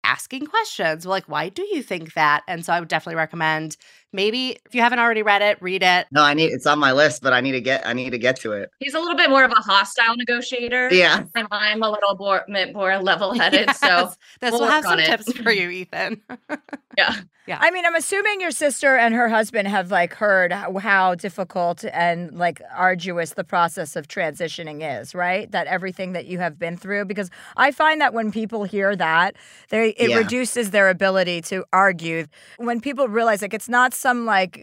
[0.06, 3.78] asking questions like why do you think that and so i would definitely recommend
[4.14, 6.92] maybe if you haven't already read it read it No, I need it's on my
[6.94, 8.70] list, but I need to get I need to get to it.
[8.80, 10.90] He's a little bit more of a hostile negotiator.
[10.94, 11.24] Yeah.
[11.36, 13.70] And I'm a little more, more level headed.
[13.76, 14.18] So Yes.
[14.40, 15.06] this we'll will have work some it.
[15.08, 16.22] tips for you ethan
[16.98, 17.16] yeah.
[17.46, 17.58] Yeah.
[17.60, 21.84] I mean, I'm assuming your sister and her husband have like heard how, how difficult
[21.92, 25.52] and like arduous the process of transitioning is, right?
[25.52, 29.36] That everything that you have been through because I find that when people hear that,
[29.70, 30.20] they it Yeah.
[30.20, 32.28] reduces their ability to argue.
[32.60, 34.54] When people realize like it's not some like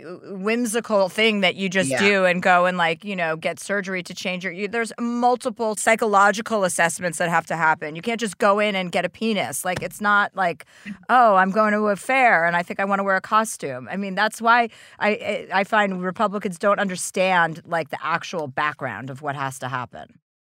[0.49, 1.99] whimsical thing that you just Yeah.
[2.09, 5.75] do and go and like, you know, get surgery to change your you, there's multiple
[5.77, 7.97] psychological assessments that have to happen.
[7.97, 9.65] You can't just go in and get a penis.
[9.65, 10.61] Like it's not like
[11.09, 13.89] oh, I'm going to a fair and I think I want to wear a costume.
[13.91, 14.69] I mean, that's why
[14.99, 19.69] I I I find Republicans don't understand like the actual background of what has to
[19.69, 20.07] happen.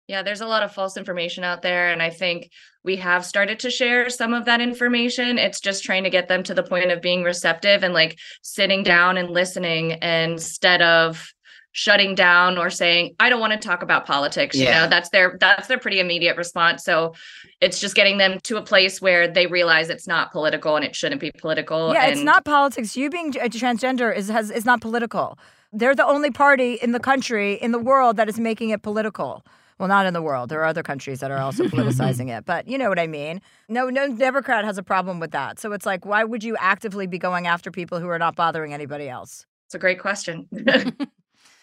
[0.10, 1.92] Yeah, there's a lot of false information out there.
[1.92, 2.50] And I think
[2.84, 5.38] we have started to share some of that information.
[5.38, 8.82] It's just trying to get them to the point of being receptive and like sitting
[8.82, 11.32] down and listening instead of
[11.74, 14.56] shutting down or saying, I don't want to talk about politics.
[14.58, 14.82] You Yeah.
[14.86, 16.84] know, that's their that's their pretty immediate response.
[16.84, 17.14] So
[17.62, 20.96] it's just getting them to a place where they realize it's not political and it
[20.96, 21.94] shouldn't be political.
[21.94, 22.98] yeah, it's not politics.
[22.98, 25.38] You being a transgender is has is not political.
[25.72, 29.46] They're the only party in the country in the world that is making it political.
[29.80, 30.50] Well, not in the world.
[30.50, 33.42] There are other countries that are also politicizing it, but you know what I mean.
[33.70, 35.58] No, no Democrat has a problem with that.
[35.60, 38.74] So it's like, why would you actively be going after people who are not bothering
[38.74, 39.46] anybody else?
[39.68, 40.48] It's a great question.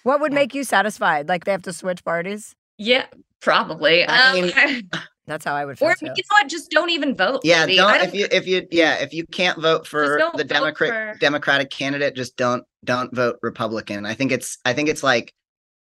[0.03, 0.37] What would Yeah.
[0.37, 1.29] make you satisfied?
[1.29, 2.55] Like they have to switch parties?
[2.79, 3.07] yeah,
[3.41, 4.05] probably.
[4.07, 4.91] I Um, mean-
[5.27, 6.07] That's how I would feel or too.
[6.07, 6.49] you know what?
[6.49, 7.41] Just don't even vote.
[7.43, 7.81] Yeah, maybe.
[7.81, 11.19] I don't if you if you yeah, if you can't vote for the Democrat for-
[11.19, 14.07] Democratic candidate, just don't don't vote Republican.
[14.07, 15.35] I think it's I think it's like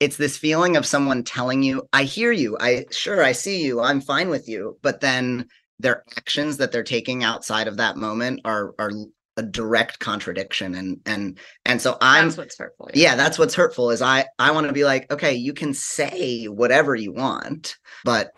[0.00, 3.80] it's this feeling of someone telling you, I hear you, I sure I see you,
[3.80, 5.46] I'm fine with you, but then
[5.78, 8.90] their actions that they're taking outside of that moment are are
[9.36, 12.90] a direct contradiction and and and so I'm That's what's hurtful.
[12.94, 16.46] yeah that's what's hurtful is i i want to be like okay you can say
[16.46, 18.32] whatever you want but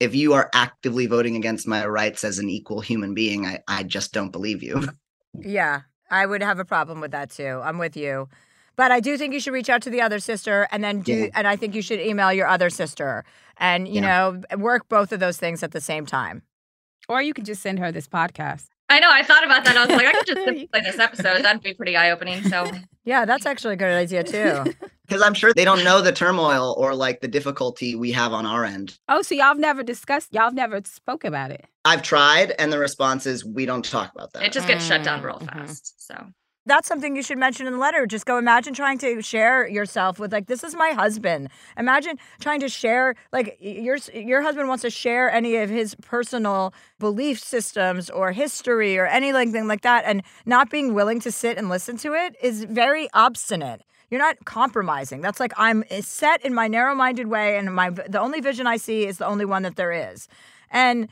[0.00, 3.82] if you are actively voting against my rights as an equal human being i i
[3.84, 4.88] just don't believe you
[5.40, 7.60] Yeah, I would have a problem with that too.
[7.62, 8.28] I'm with you.
[8.78, 11.12] But I do think you should reach out to the other sister and then do
[11.12, 11.28] Yeah.
[11.34, 13.24] and I think you should email your other sister
[13.58, 16.42] and you know work both of those things at the same time.
[17.10, 18.68] Or you could just send her this podcast.
[18.90, 19.10] I know.
[19.10, 19.76] I thought about that.
[19.76, 21.42] I was like, I could just play this episode.
[21.44, 22.42] That'd be pretty eye opening.
[22.44, 22.70] So
[23.04, 24.72] Yeah, that's actually a good idea too.
[25.08, 28.44] because i'm sure they don't know the turmoil or like the difficulty we have on
[28.44, 31.64] our end Oh, so y'all have never discussed, y'all have never spoke about it.
[31.86, 35.02] i've tried and the response is we don't talk about that it just gets shut
[35.02, 35.66] down real Mm, mhm.
[35.66, 35.94] fast.
[36.06, 36.14] So
[36.68, 38.06] that's something you should mention in the letter.
[38.06, 41.48] Just go imagine trying to share yourself with like this is my husband.
[41.76, 46.72] Imagine trying to share like your your husband wants to share any of his personal
[46.98, 51.68] belief systems or history or anything like that and not being willing to sit and
[51.68, 53.82] listen to it is very obstinate.
[54.10, 55.20] You're not compromising.
[55.20, 58.76] That's like I'm eh, set in my narrow-minded way and my the only vision I
[58.76, 60.28] see is the only one that there is.
[60.70, 61.08] And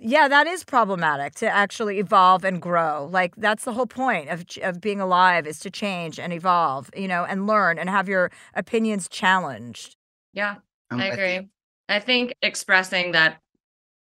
[0.00, 3.08] yeah, that is problematic to actually evolve and grow.
[3.10, 7.08] Like that's the whole point of of being alive is to change and evolve, you
[7.08, 9.96] know, and learn and have your opinions challenged.
[10.32, 10.56] yeah,
[10.90, 11.48] I'm I with agree.
[11.88, 13.40] I think expressing that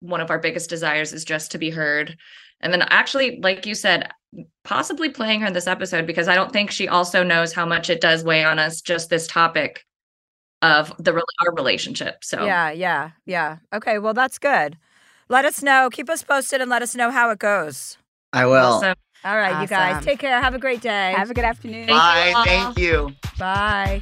[0.02, 2.18] one of our biggest desires is just to be heard.
[2.62, 4.12] And then actually, like you said,
[4.64, 7.90] possibly playing her in this episode because I don't think she also knows how much
[7.90, 9.86] it does weigh on us, just this topic
[10.62, 12.24] of the our relationship.
[12.24, 13.58] So Yeah, yeah, yeah.
[13.74, 14.78] Okay, well that's good.
[15.30, 15.90] Let us know.
[15.92, 17.98] Keep us posted and let us know how it goes.
[18.34, 18.56] I will.
[18.56, 18.96] Awesome.
[19.24, 20.04] All right, you guys.
[20.04, 20.42] Take care.
[20.42, 21.14] Have a great day.
[21.16, 21.88] Have a good afternoon.
[21.88, 22.34] Bye.
[22.36, 22.46] all.
[22.46, 23.14] Thank you.
[23.38, 24.02] Bye.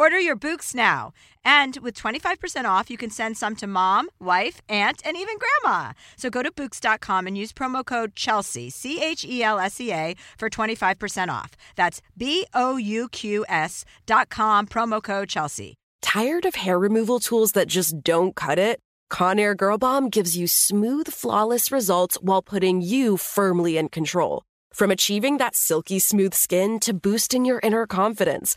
[0.00, 1.12] Order your Bouqs now.
[1.44, 5.92] And with 25% off, you can send some to mom, wife, aunt, and even grandma.
[6.16, 9.92] So go to Bouqs.com and use promo code Chelsea, C H E L S E
[9.92, 11.50] A, for 25% off.
[11.76, 15.74] That's B O U Q S dot com, promo code Chelsea.
[16.00, 18.80] Tired of hair removal tools that just don't cut it?
[19.12, 24.44] Conair Girl Bomb gives you smooth, flawless results while putting you firmly in control.
[24.72, 28.56] From achieving that silky smooth skin to boosting your inner confidence,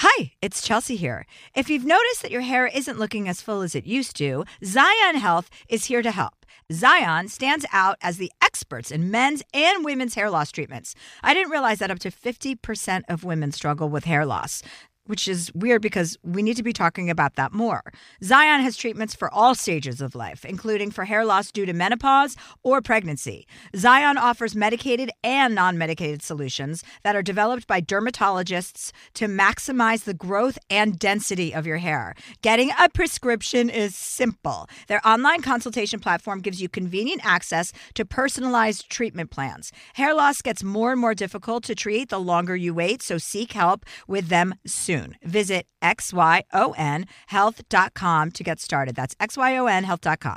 [0.00, 1.24] Hi, it's Chelsea here.
[1.54, 5.14] If you've noticed that your hair isn't looking as full as it used to, Xyon
[5.14, 6.44] Health is here to help.
[6.70, 10.94] Xyon stands out as the experts in men's and women's hair loss treatments.
[11.22, 14.62] I didn't realize that up to 50% of women struggle with hair loss.
[15.06, 17.82] Which is weird because we need to be talking about that more.
[18.22, 22.36] Xyon has treatments for all stages of life, including for hair loss due to menopause
[22.62, 23.46] or pregnancy.
[23.74, 30.14] Xyon offers medicated and non medicated solutions that are developed by dermatologists to maximize the
[30.14, 32.14] growth and density of your hair.
[32.42, 34.68] Getting a prescription is simple.
[34.88, 39.72] Their online consultation platform gives you convenient access to personalized treatment plans.
[39.94, 43.52] Hair loss gets more and more difficult to treat the longer you wait, so seek
[43.52, 44.95] help with them soon.
[45.22, 48.96] Visit xyonhealth.com to get started.
[48.96, 50.36] That's xyonhealth.com.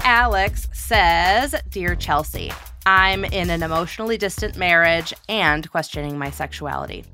[0.00, 2.52] Alex says, Dear Chelsea,
[2.86, 7.04] I'm in an emotionally distant marriage and questioning my sexuality.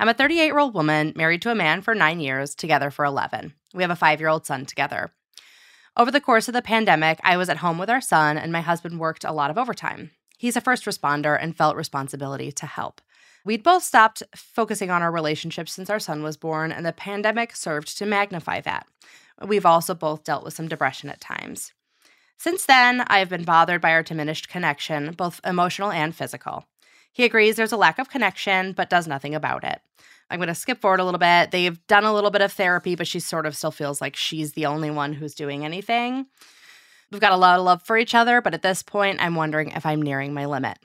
[0.00, 3.04] I'm a 38 year old woman married to a man for nine years, together for
[3.04, 3.52] 11.
[3.74, 5.12] We have a five year old son together.
[5.94, 8.62] Over the course of the pandemic, I was at home with our son, and my
[8.62, 10.12] husband worked a lot of overtime.
[10.38, 13.02] He's a first responder and felt responsibility to help.
[13.44, 17.56] We'd both stopped focusing on our relationship since our son was born, and the pandemic
[17.56, 18.86] served to magnify that.
[19.44, 21.72] We've also both dealt with some depression at times.
[22.38, 26.66] Since then, I have been bothered by our diminished connection, both emotional and physical.
[27.12, 29.80] He agrees there's a lack of connection, but does nothing about it.
[30.30, 31.50] I'm going to skip forward a little bit.
[31.50, 34.52] They've done a little bit of therapy, but she sort of still feels like she's
[34.52, 36.26] the only one who's doing anything.
[37.10, 39.72] We've got a lot of love for each other, but at this point, I'm wondering
[39.72, 40.78] if I'm nearing my limit.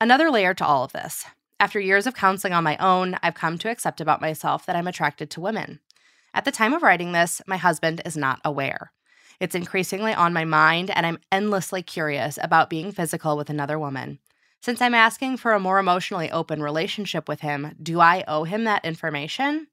[0.00, 1.26] Another layer to all of this.
[1.64, 4.86] After years of counseling on my own, I've come to accept about myself that I'm
[4.86, 5.80] attracted to women.
[6.34, 8.92] At the time of writing this, my husband is not aware.
[9.40, 14.18] It's increasingly on my mind, and I'm endlessly curious about being physical with another woman.
[14.60, 18.64] Since I'm asking for a more emotionally open relationship with him, do I owe him
[18.64, 19.68] that information?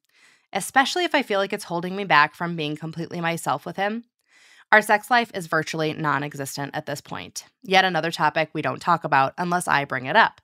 [0.53, 4.05] Especially if I feel like it's holding me back from being completely myself with him.
[4.71, 7.43] Our sex life is virtually non existent at this point.
[7.63, 10.39] Yet another topic we don't talk about unless I bring it up.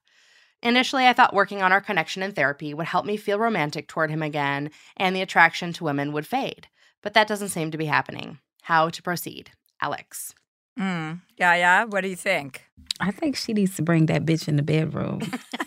[0.64, 4.10] Initially, I thought working on our connection in therapy would help me feel romantic toward
[4.10, 6.68] him again and the attraction to women would fade,
[7.04, 8.40] but that doesn't seem to be happening.
[8.64, 9.52] How to proceed?
[9.82, 10.34] Alex.
[10.80, 11.22] Mm.
[11.38, 11.84] Yeah, yeah.
[11.86, 12.64] What do you think?
[13.00, 15.22] I think she needs to bring that bitch in the bedroom.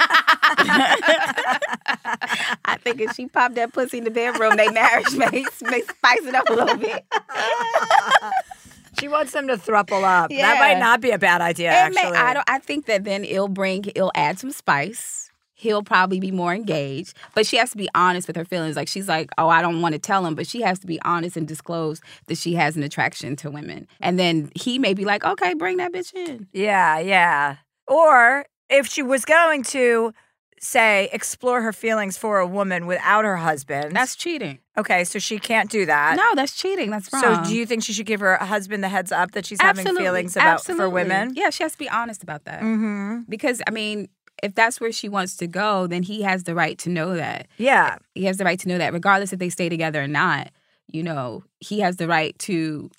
[2.65, 6.25] I think if she popped that pussy in the bedroom, they marriage may, may spice
[6.25, 7.05] it up a little bit.
[9.01, 10.31] She wants them to thruple up.
[10.31, 12.19] That might not be a bad idea, It may- actually.
[12.19, 12.49] I don't.
[12.51, 13.85] I think that then it'll bring.
[13.87, 15.31] It'll add some spice.
[15.55, 18.77] He'll probably be more engaged, but she has to be honest with her feelings.
[18.77, 20.99] Like she's like, "Oh, I don't want to tell him," but she has to be
[21.03, 23.87] honest and disclose that she has an attraction to women.
[24.01, 27.57] And then he may be like, "Okay, bring that bitch in." Yeah, yeah.
[27.87, 30.15] Or if she was going to
[30.61, 33.97] say explore her feelings for a woman without her husband.
[33.97, 34.59] That's cheating.
[34.77, 36.17] okay, so she can't do that.
[36.17, 36.91] No, that's cheating.
[36.91, 37.23] That's wrong.
[37.23, 39.85] So do you think she should give her husband the heads up that she's having
[39.97, 40.85] feelings about Absolutely.
[40.85, 41.33] for women?
[41.35, 42.61] Yeah, she has to be honest about that.
[42.61, 43.21] Mm-hmm.
[43.29, 44.09] Because I mean,
[44.43, 47.49] if that's where she wants to go, then he has the right to know that.
[47.59, 47.97] Yeah.
[48.15, 50.51] He has the right to know that, regardless if they stay together or not.
[50.89, 52.91] You know, he has the right to.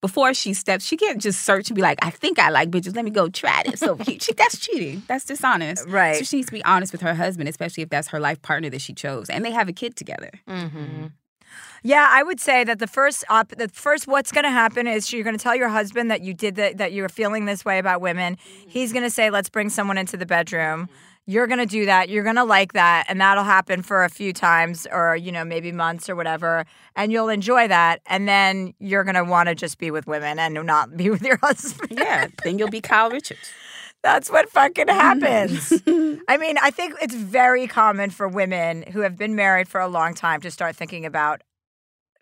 [0.00, 2.94] Before she steps, she can't just search and be like, "I think I like bitches.
[2.94, 4.22] Let me go try this." So cute.
[4.22, 5.02] She, that's cheating.
[5.08, 5.88] That's dishonest.
[5.88, 6.16] Right.
[6.16, 8.70] So she needs to be honest with her husband, especially if that's her life partner
[8.70, 10.30] that she chose, and they have a kid together.
[10.48, 11.06] Mm-hmm.
[11.82, 15.12] Yeah, I would say that the first op- the first what's going to happen is
[15.12, 17.78] you're going to tell your husband that you did the, that you're feeling this way
[17.78, 18.36] about women.
[18.68, 20.88] He's going to say, "Let's bring someone into the bedroom."
[21.30, 22.08] You're going to do that.
[22.08, 25.44] You're going to like that, and that'll happen for a few times, or you know,
[25.44, 26.64] maybe months or whatever,
[26.96, 28.00] and you'll enjoy that.
[28.06, 31.20] And then you're going to want to just be with women and not be with
[31.22, 31.92] your husband.
[31.98, 32.28] Yeah.
[32.44, 33.52] then you'll be Kyle Richards.
[34.02, 35.70] That's what fucking happens.
[36.28, 39.88] I mean, I think it's very common for women who have been married for a
[39.88, 41.42] long time to start thinking about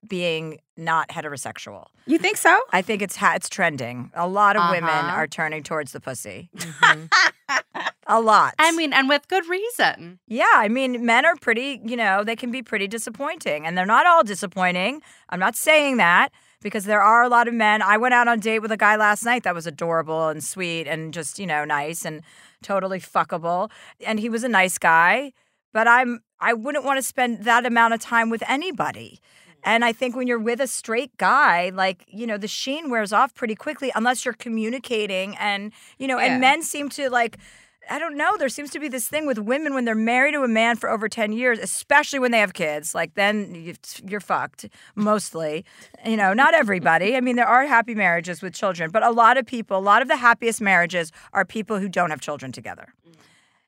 [0.08, 1.86] being not heterosexual.
[2.06, 2.58] You think so?
[2.72, 4.10] I think it's ha- it's trending.
[4.14, 5.16] A lot of women Uh-huh.
[5.16, 6.50] are turning towards the pussy.
[8.06, 8.54] a lot.
[8.58, 10.18] I mean, and with good reason.
[10.26, 13.86] yeah, I mean, men are pretty, you know, they can be pretty disappointing, and they're
[13.86, 15.02] not all disappointing.
[15.28, 16.28] I'm not saying that
[16.62, 17.82] because there are a lot of men.
[17.82, 20.42] I went out on a date with a guy last night that was adorable and
[20.42, 22.22] sweet and just, you know, nice and
[22.62, 23.70] totally fuckable,
[24.04, 25.32] and he was a nice guy,
[25.72, 29.20] but I'm I wouldn't want to spend that amount of time with anybody.
[29.20, 29.54] Mm.
[29.64, 33.10] And I think when you're with a straight guy, like, you know, the sheen wears
[33.12, 36.26] off pretty quickly unless you're communicating and, you know, Yeah.
[36.32, 37.38] and men seem to like
[37.90, 38.36] I don't know.
[38.36, 40.90] There seems to be this thing with women when they're married to a man for
[40.90, 42.94] over 10 years, especially when they have kids.
[42.94, 43.74] Like, then you-
[44.04, 45.64] you're fucked, mostly.
[46.04, 47.16] You know, not everybody.
[47.16, 50.02] I mean, there are happy marriages with children, but a lot of people, a lot
[50.02, 52.92] of the happiest marriages are people who don't have children together.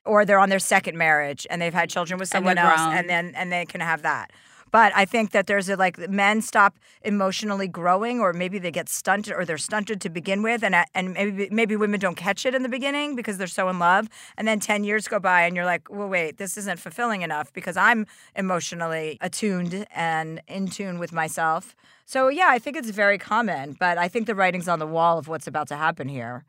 [0.05, 3.09] Or they're on their second marriage and they've had children with someone they're else and
[3.09, 4.31] then and they can have that.
[4.71, 8.89] But I think that there's a like men stop emotionally growing, or maybe they get
[8.89, 12.45] stunted, or they're stunted to begin with, and uh, and maybe maybe women don't catch
[12.45, 15.41] it in the beginning because they're so in love, and then ten years go by,
[15.43, 18.05] and you're like, well, wait, this isn't fulfilling enough because I'm
[18.35, 21.75] emotionally attuned and in tune with myself.
[22.05, 25.17] So yeah, I think it's very common, but I think the writing's on the wall
[25.17, 26.43] of what's about to happen here.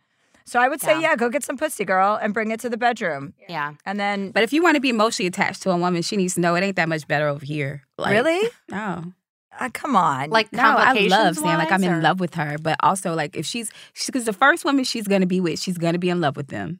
[0.46, 1.10] So I would say, Yeah.
[1.10, 3.74] yeah, go get some pussy, girl, and bring it to the bedroom, Yeah.
[3.86, 4.30] and then.
[4.32, 6.54] But if you want to be emotionally attached to a woman, she needs to know
[6.56, 7.82] it ain't that much better over here.
[8.00, 8.48] Like, really?
[8.70, 9.04] No.
[9.58, 10.30] Uh, come on.
[10.30, 11.58] Like No, I love Sam.
[11.58, 13.70] Like I'm in love with her, but also like if she's
[14.06, 16.78] because the first woman she's gonna be with, she's gonna be in love with them,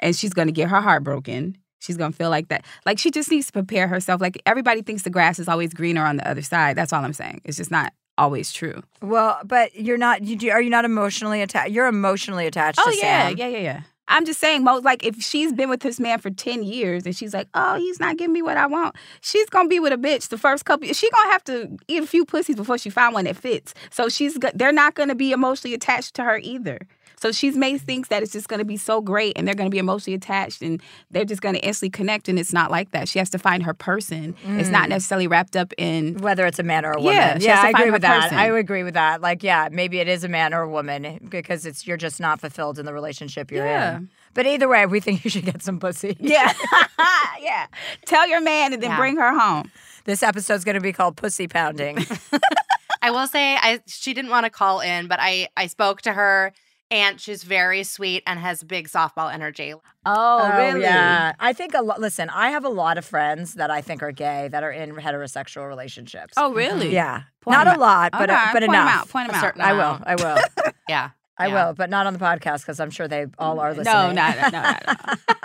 [0.00, 1.58] and she's gonna get her heart broken.
[1.80, 2.64] She's gonna feel like that.
[2.86, 4.20] Like she just needs to prepare herself.
[4.20, 6.76] Like everybody thinks the grass is always greener on the other side.
[6.76, 7.40] That's all I'm saying.
[7.44, 8.80] It's just not always true.
[9.02, 10.22] Well, but you're not.
[10.22, 11.72] You do, are you not emotionally attached?
[11.72, 13.36] You're emotionally attached Oh to yeah, Sam.
[13.36, 13.80] yeah, yeah, yeah.
[14.08, 17.32] I'm just saying, like if she's been with this man for ten years and she's
[17.32, 20.28] like, oh, he's not giving me what I want, she's gonna be with a bitch
[20.28, 20.86] the first couple.
[20.92, 23.74] She gonna have to eat a few pussies before she find one that fits.
[23.90, 26.80] So she's they're not gonna be emotionally attached to her either.
[27.24, 29.78] So she's made thinks that it's just gonna be so great and they're gonna be
[29.78, 33.08] emotionally attached and they're just gonna instantly connect and it's not like that.
[33.08, 34.36] She has to find her person.
[34.46, 34.90] It's not mm.
[34.90, 37.14] necessarily wrapped up in Whether it's a man or a woman.
[37.14, 38.22] Yeah, she yeah has to I find agree her with that.
[38.24, 38.36] person.
[38.38, 39.22] I would agree with that.
[39.22, 42.42] Like, yeah, maybe it is a man or a woman because it's you're just not
[42.42, 43.96] fulfilled in the relationship you're Yeah.
[43.96, 44.10] in.
[44.34, 46.18] But either way, we think you should get some pussy.
[46.20, 46.52] Yeah.
[47.40, 47.68] yeah.
[48.04, 48.98] Tell your man and then Yeah.
[48.98, 49.70] bring her home.
[50.04, 52.04] This episode's going to be called Pussy Pounding.
[53.00, 56.12] I will say I she didn't want to call in, but I I spoke to
[56.12, 56.52] her
[56.90, 59.74] and she's very sweet and has big softball energy.
[60.06, 60.82] Oh, really?
[60.82, 62.00] Yeah, I think a lot.
[62.00, 64.94] Listen, I have a lot of friends that I think are gay that are in
[64.94, 66.34] heterosexual relationships.
[66.36, 66.92] Oh, really?
[66.92, 67.80] yeah, Point not 'em a out.
[67.80, 68.88] lot, but Okay, uh, but point 'em enough.
[69.02, 69.60] out, point 'em A out.
[69.60, 70.00] I will.
[70.04, 70.72] I will.
[70.88, 71.10] Yeah.
[71.36, 71.66] I Yeah.
[71.68, 74.14] will, but not on the podcast because I'm sure they all are listening.
[74.14, 74.72] No, no, no, no,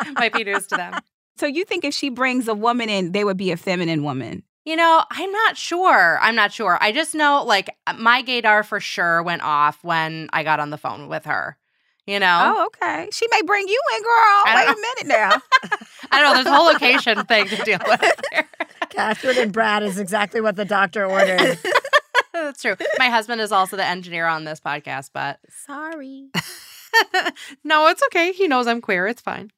[0.05, 0.11] no.
[0.19, 0.93] Might be news to them.
[1.37, 4.43] So you think if she brings a woman in, they would be a feminine woman?
[4.69, 6.19] You know, I'm not sure.
[6.21, 6.77] I'm not sure.
[6.79, 10.77] I just know like my gaydar for sure went off when I got on the
[10.77, 11.57] phone with her.
[12.05, 12.53] You know?
[12.55, 13.09] Oh, okay.
[13.11, 14.43] She may bring you in, girl.
[14.45, 15.41] Wait don't a minute now.
[16.11, 16.33] I don't know.
[16.35, 18.21] There's a whole location thing to deal with.
[18.89, 21.57] Catherine and Brad is exactly what the doctor ordered.
[22.33, 22.75] That's true.
[22.99, 26.29] My husband is also the engineer on this podcast, but Sorry.
[27.63, 28.33] no, it's okay.
[28.33, 29.07] He knows I'm queer.
[29.07, 29.51] It's fine.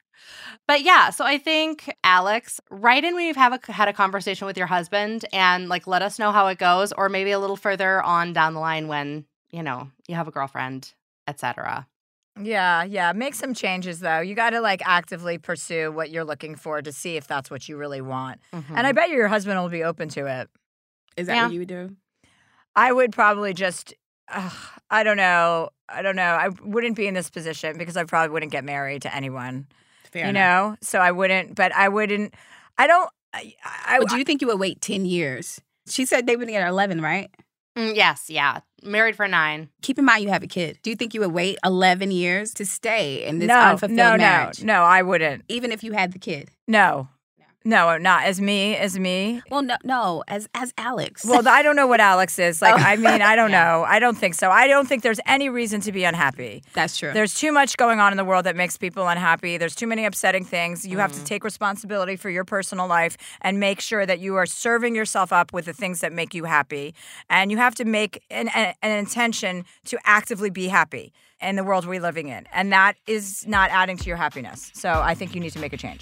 [0.72, 4.48] But yeah, so I think Alex, write in when you've have a, had a conversation
[4.48, 7.58] with your husband and like let us know how it goes, or maybe a little
[7.58, 10.94] further on down the line when you know you have a girlfriend,
[11.28, 11.88] etc.
[12.42, 13.12] Yeah, yeah.
[13.12, 14.22] Make some changes though.
[14.22, 17.68] You got to like actively pursue what you're looking for to see if that's what
[17.68, 18.40] you really want.
[18.54, 18.96] And I mm-hmm.
[18.96, 20.50] bet you your husband will be open to it.
[21.18, 21.44] Is that Yeah.
[21.48, 21.98] what you would do?
[22.78, 23.94] I would probably just,
[24.30, 24.54] ugh,
[24.90, 25.72] I don't know.
[25.90, 26.24] I don't know.
[26.24, 29.68] I wouldn't be in this position because I probably wouldn't get married to anyone,
[30.12, 30.72] Fair you enough.
[30.72, 30.78] know?
[30.82, 32.34] So I wouldn't, but I wouldn't,
[32.78, 35.62] I don't, I, I, But do you think you would wait 10 years?
[35.88, 37.30] She said they've been together 11, right?
[37.78, 39.70] Mm, yes, yeah, married for nine.
[39.82, 40.78] Keep in mind you have a kid.
[40.84, 44.18] Do you think you would wait 11 years to stay in this no, unfulfilled no,
[44.18, 44.62] marriage?
[44.64, 45.46] no, no, I wouldn't.
[45.48, 46.52] Even if you had the kid?
[46.68, 47.08] No,
[47.64, 49.42] no, not as me, as me.
[49.52, 51.24] Well, no, no, as as Alex.
[51.26, 52.62] Well, I don't know what Alex is.
[52.62, 52.78] Like, Oh.
[52.84, 53.64] I mean, I don't Yeah.
[53.64, 53.84] know.
[53.84, 54.50] I don't think so.
[54.50, 56.64] I don't think there's any reason to be unhappy.
[56.74, 57.12] that's true.
[57.14, 59.58] There's too much going on in the world that makes people unhappy.
[59.58, 60.88] There's too many upsetting things.
[60.88, 61.02] You Mm.
[61.02, 64.96] have to take responsibility for your personal life and make sure that you are serving
[64.96, 66.96] yourself up with the things that make you happy.
[67.30, 71.64] And you have to make an, an, an intention to actively be happy in the
[71.64, 72.48] world we're living in.
[72.54, 74.72] And that is not adding to your happiness.
[74.74, 76.02] So I think you need to make a change.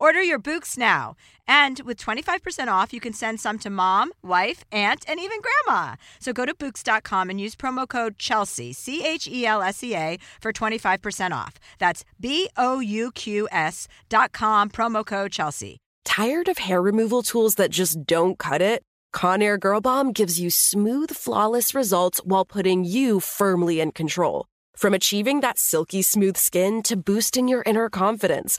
[0.00, 1.16] Order your Bouqs now.
[1.46, 5.96] And with 25% off, you can send some to mom, wife, aunt, and even grandma.
[6.20, 9.94] So go to Bouqs.com and use promo code Chelsea, C H E L S E
[9.96, 11.54] A, for 25% off.
[11.78, 15.78] That's B O U Q S dot com, promo code Chelsea.
[16.04, 18.82] Tired of hair removal tools that just don't cut it?
[19.14, 24.46] Conair Girl Bomb gives you smooth, flawless results while putting you firmly in control.
[24.76, 28.58] From achieving that silky smooth skin to boosting your inner confidence,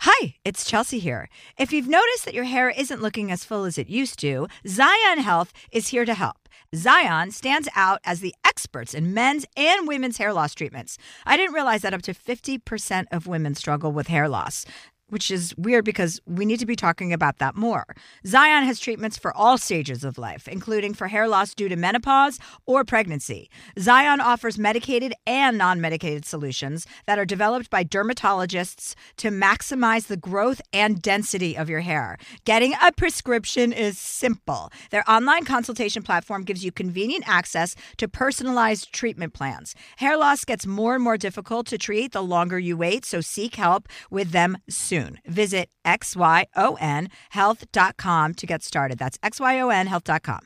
[0.00, 1.28] Hi, it's Chelsea here.
[1.56, 5.18] If you've noticed that your hair isn't looking as full as it used to, Xyon
[5.18, 6.48] Health is here to help.
[6.74, 10.98] Xyon stands out as the experts in men's and women's hair loss treatments.
[11.24, 14.66] I didn't realize that up to 50% of women struggle with hair loss.
[15.10, 17.84] Which is weird because we need to be talking about that more.
[18.24, 22.38] Xyon has treatments for all stages of life, including for hair loss due to menopause
[22.64, 23.50] or pregnancy.
[23.76, 30.16] Xyon offers medicated and non medicated solutions that are developed by dermatologists to maximize the
[30.16, 32.16] growth and density of your hair.
[32.46, 34.72] Getting a prescription is simple.
[34.90, 39.74] Their online consultation platform gives you convenient access to personalized treatment plans.
[39.98, 43.56] Hair loss gets more and more difficult to treat the longer you wait, so seek
[43.56, 44.93] help with them soon.
[45.26, 48.98] Visit xyonhealth.com to get started.
[48.98, 50.40] That's xyonhealth.com.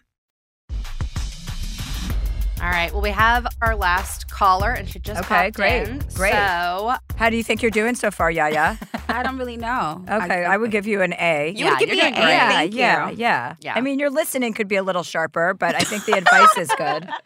[2.61, 2.93] All right.
[2.93, 5.99] Well, we have our last caller, and she just Okay, great, in.
[6.15, 6.33] great.
[6.33, 8.77] So How do you think you're doing so far, Yaya?
[9.09, 10.05] I don't really know.
[10.09, 11.51] Okay, I, would give you an A.
[11.57, 12.19] You Yeah, would give me an A.
[12.19, 13.17] yeah, Thank yeah, you.
[13.17, 13.75] yeah, Yeah.
[13.75, 16.71] I mean, your listening could be a little sharper, but I think the advice is
[16.77, 17.09] good.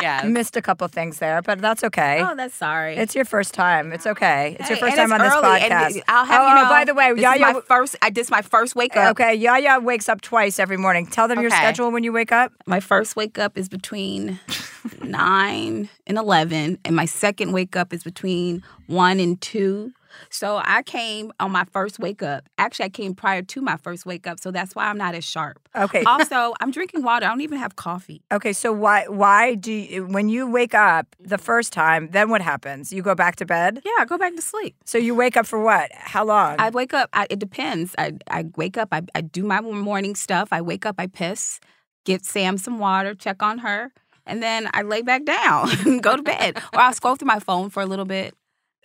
[0.00, 0.22] Yeah.
[0.24, 2.20] Missed a couple things there, but that's okay.
[2.22, 2.96] Oh, that's sorry.
[2.96, 3.92] It's your first time.
[3.92, 4.56] It's okay.
[4.58, 6.02] It's your first time on it's this early, and podcast.
[6.08, 6.68] I'll have oh, you oh, know.
[6.68, 7.44] by the way, this Yaya.
[7.44, 7.96] Uh, is my first.
[8.02, 9.12] I this my first wake up.
[9.12, 11.06] Okay, Yaya wakes up twice every morning.
[11.06, 12.52] Tell them your schedule when you wake up.
[12.66, 14.40] My first wake up is between
[15.02, 19.92] nine and eleven, and my second wake up is between one and two.
[20.30, 22.48] So I came on my first wake up.
[22.58, 25.24] Actually, I came prior to my first wake up, so that's why I'm not as
[25.24, 25.58] sharp.
[25.74, 26.02] Okay.
[26.04, 27.26] Also, I'm drinking water.
[27.26, 28.22] I don't even have coffee.
[28.32, 31.44] Okay, so why why do you, when you wake up the mm-hmm.
[31.44, 32.92] first time, then what happens?
[32.92, 33.80] You go back to bed?
[33.84, 34.76] Yeah, I go back to sleep.
[34.84, 35.90] So you wake up for what?
[35.92, 36.56] How long?
[36.58, 37.10] I wake up.
[37.12, 37.94] I, it depends.
[37.98, 38.88] I, I wake up.
[38.92, 40.48] I, I do my morning stuff.
[40.52, 40.96] I wake up.
[40.98, 41.60] I piss,
[42.04, 43.92] get Sam some water, check on her,
[44.26, 46.58] and then I lay back down and go to bed.
[46.72, 48.34] or I'll scroll through my phone for a little bit.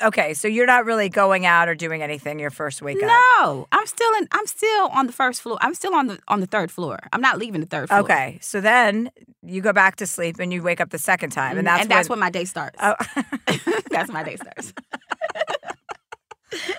[0.01, 3.07] Okay, so you're not really going out or doing anything your first wake up.
[3.07, 4.27] No, I'm still in.
[4.31, 5.57] I'm still on the first floor.
[5.61, 6.99] I'm still on the on the third floor.
[7.13, 8.01] I'm not leaving the third floor.
[8.01, 9.11] Okay, so then
[9.43, 11.81] you go back to sleep and you wake up the second time, and mm, that's
[11.81, 12.77] and that's when, when my day starts.
[12.81, 12.95] Oh.
[13.89, 14.73] that's my day starts.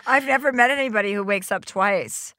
[0.06, 2.34] I've never met anybody who wakes up twice.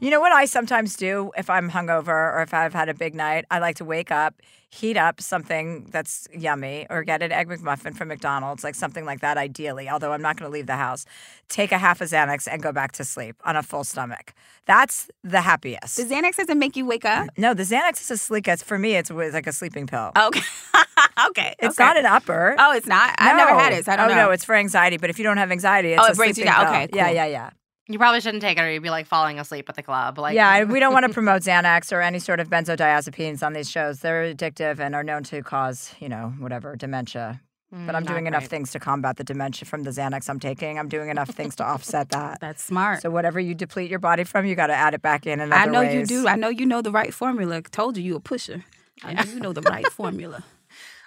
[0.00, 3.14] You know what I sometimes do if I'm hungover or if I've had a big
[3.14, 3.44] night?
[3.50, 4.34] I like to wake up,
[4.68, 9.20] heat up something that's yummy, or get an egg McMuffin from McDonald's, like something like
[9.20, 11.04] that, ideally, although I'm not going to leave the house.
[11.48, 14.34] Take a half a Xanax and go back to sleep on a full stomach.
[14.66, 15.96] That's the happiest.
[15.96, 17.28] The Xanax doesn't make you wake up.
[17.36, 18.46] no, the Xanax is a sleep.
[18.46, 20.10] For me, it's like a sleeping pill.
[20.18, 20.40] Okay.
[21.28, 21.54] okay.
[21.60, 21.84] It's okay.
[21.84, 22.56] not an upper.
[22.58, 23.14] Oh, it's not.
[23.18, 23.84] I've never had it.
[23.84, 24.26] So I don't oh, know.
[24.26, 24.96] no, it's for anxiety.
[24.96, 26.66] But if you don't have anxiety, it's Oh, a it brings you down.
[26.66, 26.74] pill.
[26.74, 27.50] Okay, Yeah, yeah, yeah.
[27.92, 30.18] You probably shouldn't take it or you'd be like falling asleep at the club.
[30.18, 33.70] Like yeah, we don't want to promote Xanax or any sort of benzodiazepines on these
[33.70, 34.00] shows.
[34.00, 37.40] They're addictive and are known to cause, you know, whatever, dementia.
[37.70, 38.50] But I'm Mm, doing enough great.
[38.50, 40.78] things to combat the dementia from the Xanax I'm taking.
[40.78, 42.38] I'm doing enough things to offset that.
[42.40, 43.00] That's smart.
[43.00, 45.40] So whatever you deplete your body from, you got to add it back in.
[45.40, 46.28] in I other know you do.
[46.28, 47.62] I know you know the right formula.
[47.62, 48.62] Told you you a pusher.
[49.02, 50.44] I know you know the right formula.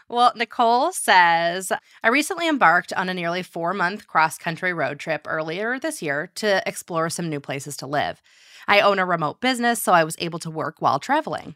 [0.08, 1.72] Well, Nicole says,
[2.04, 6.30] I recently embarked on a nearly four month cross country road trip earlier this year
[6.36, 8.22] to explore some new places to live.
[8.68, 11.56] I own a remote business, so I was able to work while traveling.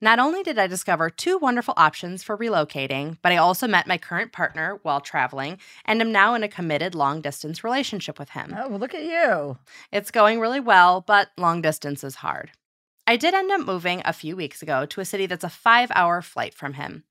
[0.00, 3.98] Not only did I discover two wonderful options for relocating, but I also met my
[3.98, 8.54] current partner while traveling and am now in a committed long distance relationship with him.
[8.58, 9.58] Oh, well, look at you.
[9.92, 12.50] It's going really well, but long distance is hard.
[13.06, 15.90] I did end up moving a few weeks ago to a city that's a five
[15.94, 17.04] hour flight from him.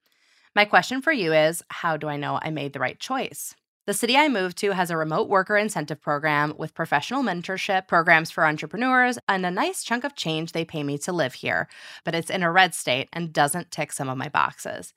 [0.59, 3.55] My question for you is how do I know I made the right choice?
[3.87, 8.29] The city I moved to has a remote worker incentive program with professional mentorship, programs
[8.29, 11.69] for entrepreneurs, and a nice chunk of change they pay me to live here,
[12.03, 14.91] but it's in a red state and doesn't tick some of my boxes.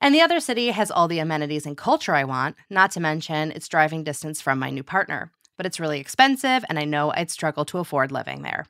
[0.00, 3.52] And the other city has all the amenities and culture I want, not to mention
[3.52, 5.30] its driving distance from my new partner.
[5.56, 8.66] But it's really expensive, and I know I'd struggle to afford living there.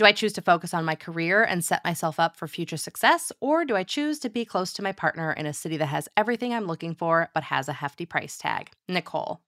[0.00, 3.32] Do I choose to focus on my career and set myself up for future success,
[3.38, 6.08] or do I choose to be close to my partner in a city that has
[6.16, 8.70] everything I'm looking for but has a hefty price tag?
[8.88, 9.42] Nicole.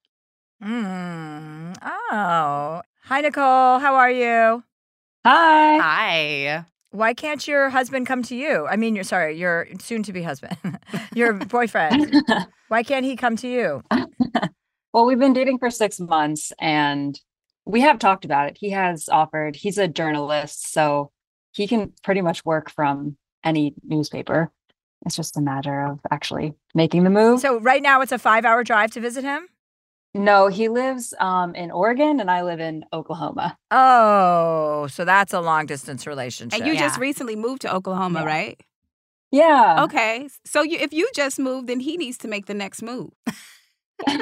[0.63, 1.75] Mm.
[1.81, 2.83] Oh.
[3.05, 3.79] Hi, Nicole.
[3.79, 4.63] How are you?
[5.25, 5.77] Hi.
[5.79, 6.65] Hi.
[6.91, 8.67] Why can't your husband come to you?
[8.67, 10.55] I mean, you're sorry, your soon to be husband,
[11.15, 12.15] your boyfriend.
[12.67, 13.81] Why can't he come to you?
[14.93, 17.19] well, we've been dating for six months and
[17.65, 18.57] we have talked about it.
[18.59, 21.11] He has offered, he's a journalist, so
[21.51, 24.51] he can pretty much work from any newspaper.
[25.05, 27.39] It's just a matter of actually making the move.
[27.41, 29.47] So right now it's a five hour drive to visit him?
[30.15, 33.57] no, he lives um, in Oregon and I live in Oklahoma.
[33.71, 36.59] Oh, so that's a long distance relationship.
[36.59, 38.25] And you just recently moved to Oklahoma, Yeah.
[38.25, 38.61] right?
[39.31, 39.83] Yeah.
[39.85, 40.29] Okay.
[40.45, 43.09] So you, if you just moved, then he needs to make the next move.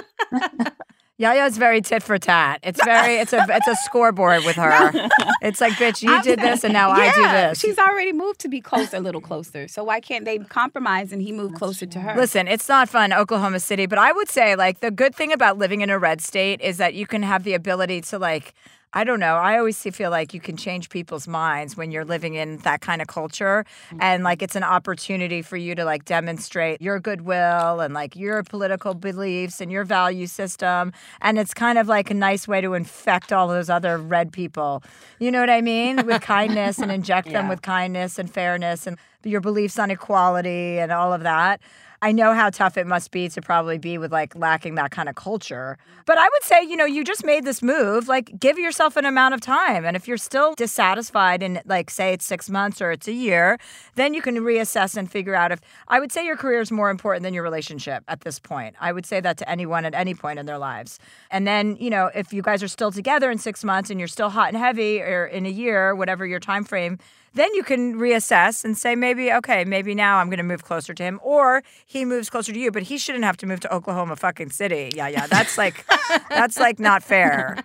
[1.22, 2.59] Yaya's very tit for tat.
[2.63, 4.91] It's very it's a it's a scoreboard with her.
[5.43, 7.59] It's like, bitch, you I'm- did this and now I do this.
[7.59, 9.67] She's already moved to be closer, a little closer.
[9.67, 12.15] So why can't they compromise and he move That's closer to her?
[12.15, 15.57] Listen, it's not fun, Oklahoma City, but I would say like the good thing about
[15.57, 18.53] living in a red state is that you can have the ability to like
[18.94, 19.36] I don't know.
[19.36, 23.02] I always feel like you can change people's minds when you're living in that kind
[23.02, 23.66] of culture
[24.00, 28.44] and like it's an opportunity for you to like demonstrate your goodwill and like your
[28.44, 32.74] political beliefs and your value system and it's kind of like a nice way to
[32.74, 34.84] infect all those other red people.
[35.20, 36.06] You know what I mean?
[36.06, 40.92] With kindness and inject them with kindness and fairness and your beliefs on equality and
[40.92, 41.62] all of that.
[42.04, 45.08] I know how tough it must be to probably be with like lacking that kind
[45.08, 45.78] of culture.
[46.08, 49.06] But I would say, you know, you just made this move, like give yourself an
[49.06, 49.86] amount of time.
[49.86, 53.60] And if you're still dissatisfied in like say it's 6 months or it's a year,
[53.93, 56.89] then you can reassess and figure out if I would say your career is more
[56.89, 58.76] important than your relationship at this point.
[58.80, 60.97] I would say that to anyone at any point in their lives.
[61.30, 64.08] And then, you know, if you guys are still together in 6 months and you're
[64.08, 66.97] still hot and heavy or in a year, whatever your time frame
[67.34, 70.94] then you can reassess and say maybe okay maybe now i'm going to move closer
[70.94, 73.74] to him or he moves closer to you but he shouldn't have to move to
[73.74, 75.86] oklahoma fucking city yeah yeah that's like
[76.30, 77.58] that's like not fair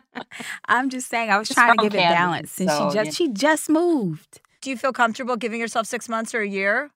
[0.66, 3.06] I'm just saying I was trying to from give it balance since so, she just
[3.06, 3.12] yeah.
[3.26, 4.40] she just moved.
[4.62, 6.90] do you feel comfortable giving yourself six months or a year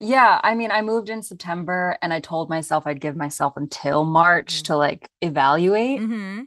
[0.00, 4.04] Yeah, I mean, I moved in September and I told myself I'd give myself until
[4.04, 4.64] March Mm.
[4.64, 6.00] to like evaluate.
[6.00, 6.42] mm-hmm.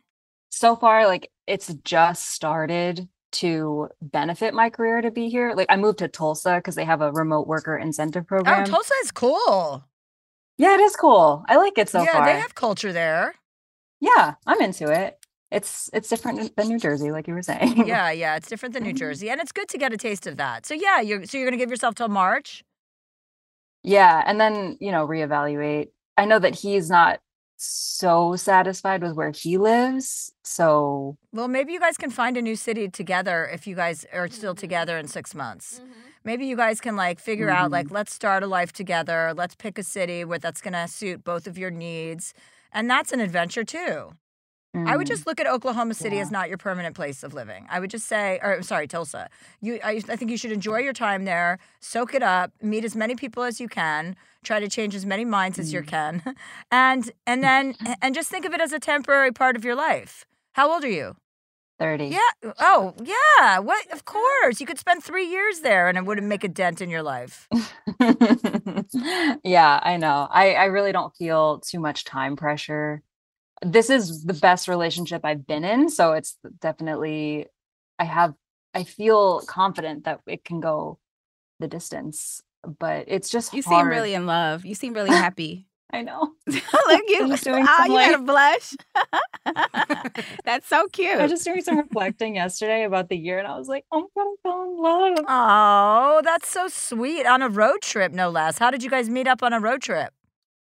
[0.50, 3.08] So far, like it's just started
[3.42, 5.54] to benefit my career to be here.
[5.56, 8.64] Like I moved to Tulsa because they have a remote worker incentive oh, program.
[8.64, 9.86] oh tulsa is cool
[10.58, 11.44] yeah, it is cool.
[11.50, 12.26] I like it so yeah far.
[12.26, 13.36] they have culture there
[14.02, 15.20] yeah, I'm into it.
[15.52, 17.88] It's it's different than New Jersey, like you were saying.
[17.88, 20.38] yeah yeah it's different than new jersey and it's good to get a taste of
[20.38, 22.64] that so yeah you're so you're going to give yourself till march
[23.84, 25.90] Yeah, and then, you know, reevaluate.
[26.18, 27.20] I know that he's not
[27.58, 30.32] so satisfied with where he lives.
[30.44, 34.28] So, well maybe you guys can find a new city together if you guys are
[34.30, 34.60] still mm-hmm.
[34.60, 35.80] together in six months.
[35.80, 35.92] Mm-hmm.
[36.24, 37.96] Maybe you guys can like figure out like mm-hmm.
[37.96, 41.48] let's start a life together let's pick a city where that's going to suit both
[41.48, 42.34] of your needs
[42.72, 44.12] and that's an adventure too
[44.86, 47.66] i would mm, just look at oklahoma city as not your permanent place of living
[47.70, 49.30] i would just say or sorry tulsa
[49.62, 52.96] you I, I think you should enjoy your time there soak it up meet as
[52.96, 55.88] many people as you can try to change as many minds as you Mm.
[55.88, 56.36] can
[56.72, 60.26] and and then and just think of it as a temporary part of your life
[60.54, 61.16] how old are you
[61.78, 62.06] 30.
[62.06, 62.20] yeah.
[62.62, 63.60] Oh, yeah.
[63.60, 63.92] What?
[63.92, 64.62] Of course.
[64.62, 67.50] You could spend three years there and it wouldn't make a dent in your life.
[69.44, 70.28] yeah, I know.
[70.32, 73.02] I, I really don't feel too much time pressure.
[73.66, 75.90] This is the best relationship I've been in.
[75.90, 77.48] So it's definitely,
[77.98, 78.36] I have,
[78.74, 81.00] I feel confident that it can go
[81.60, 82.42] the distance,
[82.80, 84.66] but it's just You seem really in love.
[84.66, 85.68] You seem really happy.
[85.92, 86.34] I know.
[86.48, 86.62] Look
[87.08, 87.28] you.
[87.28, 88.74] Just doing ah, some, you got a blush.
[90.44, 91.14] That's so cute.
[91.14, 94.00] I was just doing some reflecting yesterday about the year and I was like, oh,
[94.00, 95.26] I'm gonna fall in love.
[95.28, 97.26] Oh, that's so sweet.
[97.26, 98.58] On a road trip, no less.
[98.58, 100.15] How did you guys meet up on a road trip?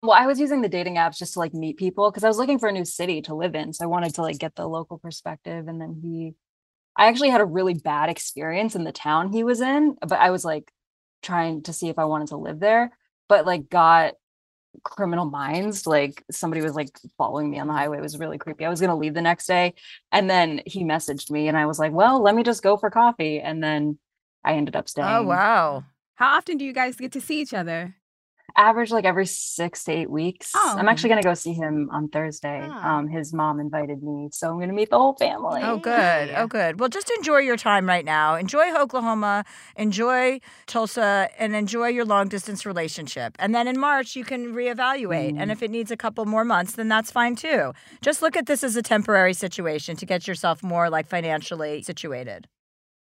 [0.06, 2.38] Well, I was using the dating apps just to like meet people because I was
[2.38, 3.74] looking for a new city to live in.
[3.74, 5.68] So I wanted to like get the local perspective.
[5.68, 6.36] And then he,
[6.95, 10.32] I actually had a really bad experience in the town he was in, but I
[10.32, 10.72] was like
[11.22, 12.91] trying to see if I wanted to live there,
[13.28, 14.14] but like got
[14.84, 15.88] criminal minds.
[15.88, 17.97] Like somebody was like following me on the highway.
[17.97, 18.66] It was really creepy.
[18.66, 19.74] I was going to leave the next day.
[20.12, 22.89] And then he messaged me and I was like, well, let me just go for
[22.89, 23.39] coffee.
[23.39, 23.97] And then
[24.43, 25.08] I ended up oh, staying.
[25.08, 25.84] Oh, wow.
[26.16, 27.95] How often do you guys get to see each other?
[28.58, 30.51] Average like every six to eight weeks.
[30.56, 30.76] Oh.
[30.78, 32.62] I'm actually gonna go see him on Thursday.
[32.64, 32.97] Ah.
[32.97, 35.62] Um, his mom invited me, so I'm gonna meet the whole family.
[35.64, 36.34] Oh, good.
[36.36, 36.80] Oh, good.
[36.80, 38.36] Well, just enjoy your time right now.
[38.36, 39.43] Enjoy Oklahoma,
[39.76, 43.36] enjoy Tulsa, and enjoy your long distance relationship.
[43.39, 45.36] And then in March, you can reevaluate.
[45.38, 47.74] And if it needs a couple more months, then that's fine too.
[48.01, 52.47] Just look at this as a temporary situation to get yourself more like financially situated.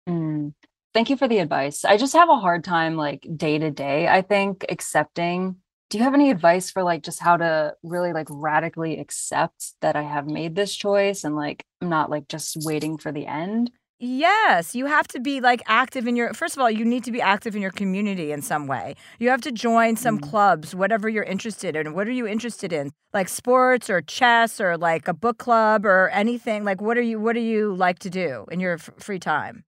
[0.07, 0.53] Mm.
[0.93, 1.85] Thank you for the advice.
[1.85, 5.55] I just have a hard time like day to day, I think, accepting.
[5.89, 9.95] Do you have any advice for like just how to really like radically accept that
[9.95, 13.71] I have made this choice and like I'm not like just waiting for the end?
[14.03, 16.33] Yes, you have to be like active in your.
[16.33, 18.95] First of all, you need to be active in your community in some way.
[19.19, 20.23] You have to join some Mm.
[20.29, 21.93] clubs, whatever you're interested in.
[21.93, 22.91] What are you interested in?
[23.13, 26.63] Like sports or chess or like a book club or anything.
[26.65, 27.19] Like what are you?
[27.19, 29.63] What do you like to do in your f- free time?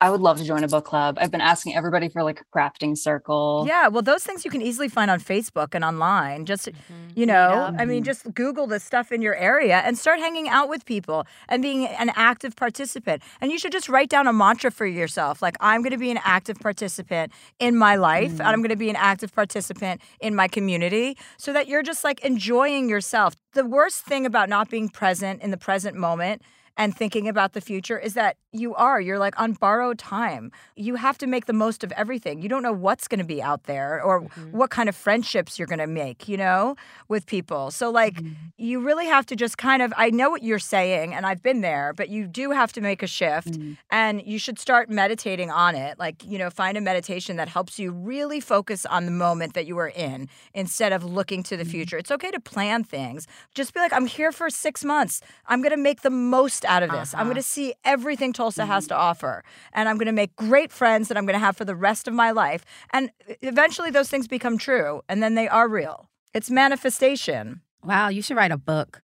[0.00, 1.18] I would love to join a book club.
[1.20, 3.64] I've been asking everybody for like a crafting circle.
[3.66, 6.46] Yeah, well, those things you can easily find on Facebook and online.
[6.46, 7.18] Just Mm-hmm.
[7.18, 7.88] you know, I Mhm.
[7.88, 11.62] mean, just Google the stuff in your area and start hanging out with people and
[11.62, 13.22] being an active participant.
[13.40, 16.12] And you should just write down a mantra for yourself like, I'm going to be
[16.12, 20.34] an active participant in my life, and I'm going to be an active participant in
[20.36, 23.34] my community so that you're just like enjoying yourself.
[23.52, 26.42] The worst thing about not being present in the present moment
[26.78, 30.50] and thinking about the future is that you are you're like on borrowed time.
[30.76, 32.40] You have to make the most of everything.
[32.40, 34.56] You don't know what's going to be out there or mm-hmm.
[34.56, 36.76] what kind of friendships you're going to make you know
[37.08, 37.72] with people.
[37.72, 38.32] So like mm-hmm.
[38.56, 41.62] you really have to just kind of i know what you're saying and i've been
[41.62, 43.72] there but you do have to make a shift mm-hmm.
[43.90, 45.98] and you should start meditating on it.
[45.98, 49.66] Like you know find a meditation that helps you really focus on the moment that
[49.66, 51.98] you are in instead of looking to the future.
[51.98, 53.26] It's okay to plan things.
[53.54, 55.20] Just be like i'm here for six months.
[55.46, 57.14] I'm going to make the most out of this.
[57.14, 57.24] I'm Uh-huh.
[57.30, 59.42] going to see everything Tulsa has to offer.
[59.72, 62.06] And I'm going to make great friends that I'm going to have for the rest
[62.06, 62.64] of my life.
[62.92, 63.10] And
[63.42, 66.08] eventually those things become true and then they are real.
[66.34, 67.62] It's manifestation.
[67.82, 69.02] Wow, you should write a book.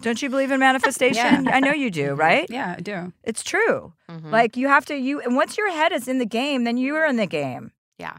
[0.00, 1.44] Don't you believe in manifestation?
[1.44, 1.50] Yeah.
[1.56, 2.46] I know you do, right?
[2.48, 3.12] Yeah, I do.
[3.24, 3.92] It's true.
[4.08, 4.30] Mhm.
[4.30, 6.94] Like you have to you and once your head is in the game, then you
[6.94, 7.72] are in the game.
[7.98, 8.18] Yeah.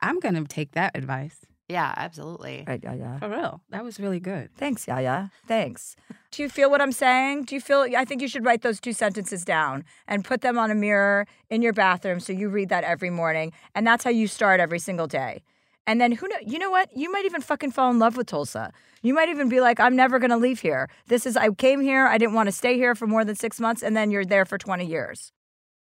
[0.00, 1.38] I'm gonna take that advice.
[1.72, 2.64] Yeah, absolutely.
[2.66, 3.18] Right, yeah, yeah.
[3.18, 3.62] For real.
[3.70, 4.50] That was really good.
[4.56, 5.30] Thanks, Yaya.
[5.48, 5.96] Thanks.
[6.30, 7.44] Do you feel what I'm saying?
[7.44, 7.86] Do you feel?
[7.96, 11.26] I think you should write those two sentences down and put them on a mirror
[11.50, 13.52] in your bathroom so you read that every morning.
[13.74, 15.42] And that's how you start every single day.
[15.86, 16.36] And then who know?
[16.46, 16.94] You know what?
[16.96, 18.72] You might even fucking fall in love with Tulsa.
[19.02, 20.88] You might even be like, I'm never gonna leave here.
[21.08, 22.06] This is I came here.
[22.06, 24.44] I didn't want to stay here for more than six months, and then you're there
[24.44, 25.32] for 20 years.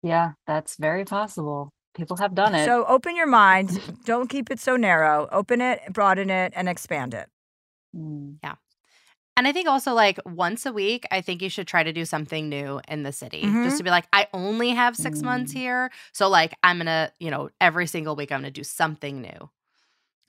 [0.01, 1.71] Yeah, that's very possible.
[1.95, 2.65] People have done it.
[2.65, 3.79] So open your mind.
[4.05, 5.27] Don't keep it so narrow.
[5.31, 7.29] Open it, broaden it, and expand it.
[7.95, 8.37] Mm.
[9.35, 12.05] And I think also like once a week, I think you should try to do
[12.05, 13.41] something new in the city.
[13.43, 13.63] Mhm.
[13.63, 15.57] Just to be like, I only have six months Mm.
[15.57, 15.91] here.
[16.11, 19.49] So like I'm gonna, you know, every single week I'm gonna do something new.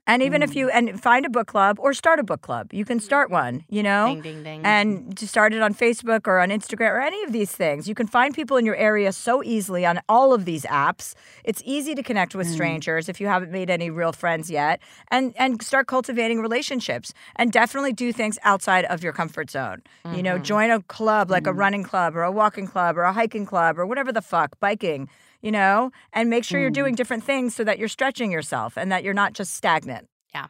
[0.06, 0.56] And even if mm.
[0.56, 3.64] you and find a book club or start a book club, you can start one.
[3.68, 4.06] You know.
[4.06, 4.60] Ding ding ding.
[4.64, 7.88] and to start it on Facebook or on Instagram or any of these things.
[7.88, 11.14] You can find people in your area so easily on all of these apps.
[11.44, 12.52] It's easy to connect with mm.
[12.52, 17.50] strangers if you haven't made any real friends yet and and start cultivating relationships and
[17.52, 19.82] definitely do things outside of your comfort zone.
[20.14, 20.44] You know, mm-hmm.
[20.44, 21.58] join a club like a mm.
[21.58, 25.08] running club or a walking club or a hiking club or whatever the fuck, biking,
[25.44, 26.74] you know, and make sure you're mm.
[26.74, 30.08] doing different things so that you're stretching yourself and that you're not just stagnant.
[30.34, 30.46] Yeah.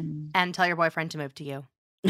[0.00, 0.30] Mm.
[0.34, 1.66] and tell your boyfriend to move to you.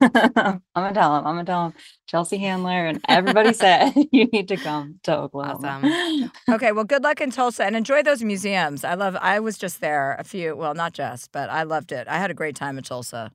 [0.00, 1.24] I'm gonna tell him.
[1.24, 1.74] I'm gonna tell him.
[2.08, 6.30] Chelsea Handler and everybody said you need to come to Oklahoma.
[6.50, 8.82] Okay, well, good luck in Tulsa and enjoy those museums.
[8.82, 9.16] I love.
[9.20, 10.56] I was just there a few.
[10.56, 12.08] Well, not just, but I loved it.
[12.08, 13.30] I had a great time in Tulsa.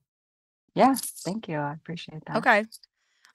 [0.75, 1.57] yeah, thank you.
[1.57, 2.35] I appreciate that.
[2.37, 2.65] Okay,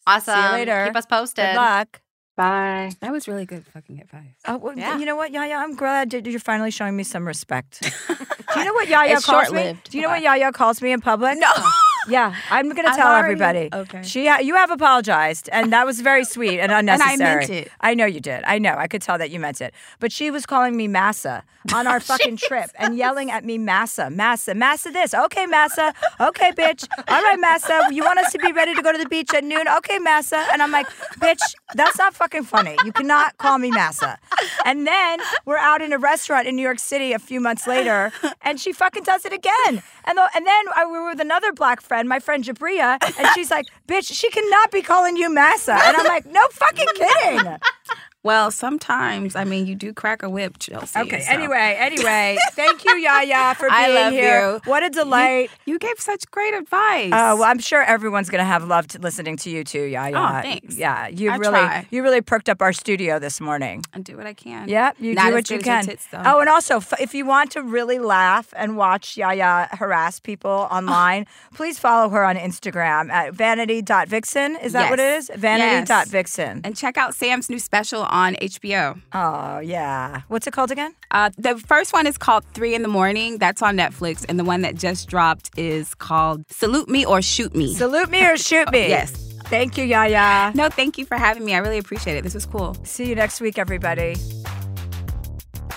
[0.07, 0.35] Awesome.
[0.35, 0.85] See you later.
[0.89, 1.47] Keep us posted.
[1.47, 2.02] good luck.
[2.37, 2.91] Bye.
[3.01, 4.25] That was really good fucking advice.
[4.47, 4.99] Oh, well, Yeah.
[4.99, 5.55] you know what, Yaya?
[5.57, 7.81] I'm glad you're finally showing me some respect.
[8.09, 9.59] Do you know what Yaya It's calls me?
[9.59, 9.91] short-lived.
[9.91, 11.39] Do you know what Yaya calls me in public?
[11.39, 11.51] No.
[12.09, 13.69] Yeah, I'm gonna I've tell already- everybody.
[13.73, 14.03] okay.
[14.03, 17.13] She, uh, you have apologized, and that was very sweet and unnecessary.
[17.13, 17.71] And I meant it.
[17.81, 18.43] I know you did.
[18.45, 18.75] I know.
[18.77, 19.73] I could tell that you meant it.
[20.01, 24.11] But she was calling me Massa on our fucking trip and yelling at me, Massa,
[24.11, 25.15] Massa, Massa this.
[25.15, 25.95] Okay, Massa.
[26.21, 26.87] Okay, bitch.
[27.09, 27.83] All right, Massa.
[27.93, 29.69] You want us to be ready to go to the beach at noon?
[29.79, 30.45] Okay, Massa.
[30.53, 30.87] And I'm like,
[31.21, 31.41] bitch,
[31.75, 32.77] that's not fucking funny.
[32.85, 34.19] You cannot call me Massa.
[34.65, 38.13] And then we're out in a restaurant in New York City a few months later,
[38.43, 39.83] and she fucking does it again.
[40.05, 43.29] And, the, and then I, we were with another black friend, my friend Jabria, and
[43.35, 45.73] she's like, bitch, she cannot be calling you Massa.
[45.75, 47.57] And I'm like, no fucking kidding.
[48.25, 50.99] Well, sometimes I mean you do crack a whip, Chelsea.
[50.99, 51.21] Okay.
[51.21, 54.53] so- Anyway, anyway, thank you, Yaya, for being I love here.
[54.53, 54.61] you.
[54.65, 55.51] What a delight.
[55.67, 57.11] you gave such great advice.
[57.13, 60.15] Oh, well, I'm sure everyone's gonna have loved listening to you too, Yaya.
[60.17, 60.77] Oh, thanks.
[60.77, 61.87] Yeah, you I really, try.
[61.91, 63.83] you really perked up our studio this morning.
[63.93, 64.69] I do what I can.
[64.69, 65.85] Yeah, you Not do what you can.
[65.85, 70.21] tits, oh, and also, f- if you want to really laugh and watch Yaya harass
[70.21, 70.75] people oh.
[70.75, 74.57] online, please follow her on Instagram at vanity.vixen.
[74.57, 75.29] Is that what it is?
[75.29, 75.39] Yes.
[75.41, 76.61] Vanity.vixen.
[76.65, 79.01] And check out Sam's new special on HBO.
[79.13, 80.21] Oh, yeah.
[80.29, 80.95] What's it called again?
[81.11, 83.39] Uh, the first one is called Three in the Morning.
[83.39, 84.25] That's on Netflix.
[84.29, 87.75] And the one that just dropped is called Salute Me or Shoot Me.
[87.75, 88.89] Salute me or shoot me.
[88.89, 89.11] Yes.
[89.47, 90.53] Thank you, Yaya.
[90.55, 91.55] no, thank you for having me.
[91.55, 92.23] I really appreciate it.
[92.23, 92.77] This was cool.
[92.85, 94.15] See you next week, everybody.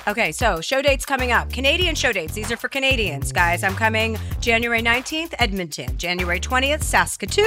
[0.08, 1.52] Okay, so show dates coming up.
[1.52, 2.34] Canadian show dates.
[2.34, 3.64] These are for Canadians, guys.
[3.64, 5.98] I'm coming January 19th, Edmonton.
[5.98, 7.46] January 20th, Saskatoon.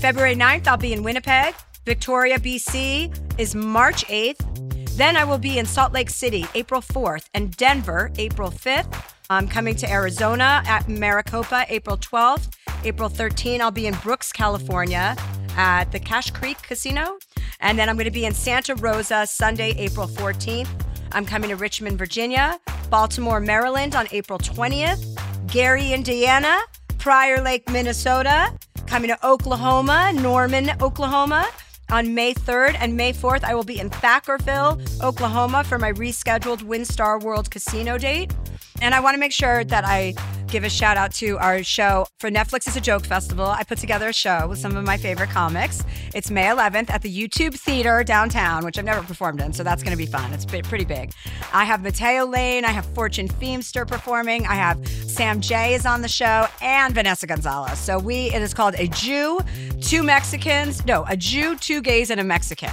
[0.00, 1.54] February 9th, I'll be in Winnipeg.
[1.84, 4.96] Victoria, BC is March 8th.
[4.96, 9.12] Then I will be in Salt Lake City, April 4th, and Denver, April 5th.
[9.28, 12.54] I'm coming to Arizona at Maricopa, April 12th.
[12.84, 15.14] April 13th, I'll be in Brooks, California
[15.56, 17.18] at the Cache Creek Casino.
[17.60, 20.68] And then I'm going to be in Santa Rosa Sunday, April 14th.
[21.12, 22.58] I'm coming to Richmond, Virginia,
[22.88, 26.60] Baltimore, Maryland on April 20th, Gary, Indiana,
[26.98, 28.52] Prior Lake, Minnesota,
[28.86, 31.46] coming to Oklahoma, Norman, Oklahoma
[31.94, 33.44] on May 3rd and May 4th.
[33.44, 38.34] I will be in Thackerville, Oklahoma for my rescheduled WinStar World Casino date.
[38.82, 40.14] And I want to make sure that I
[40.48, 43.46] give a shout out to our show for Netflix is a Joke Festival.
[43.46, 45.82] I put together a show with some of my favorite comics.
[46.14, 49.82] It's May 11th at the YouTube Theater downtown, which I've never performed in, so that's
[49.82, 50.32] going to be fun.
[50.32, 51.12] It's pretty big.
[51.52, 56.02] I have Matteo Lane, I have Fortune Feemster performing, I have Sam Jay is on
[56.02, 57.78] the show, and Vanessa Gonzalez.
[57.78, 59.40] So we it is called a Jew,
[59.80, 62.72] two Mexicans, no, a Jew, two gays, and a Mexican.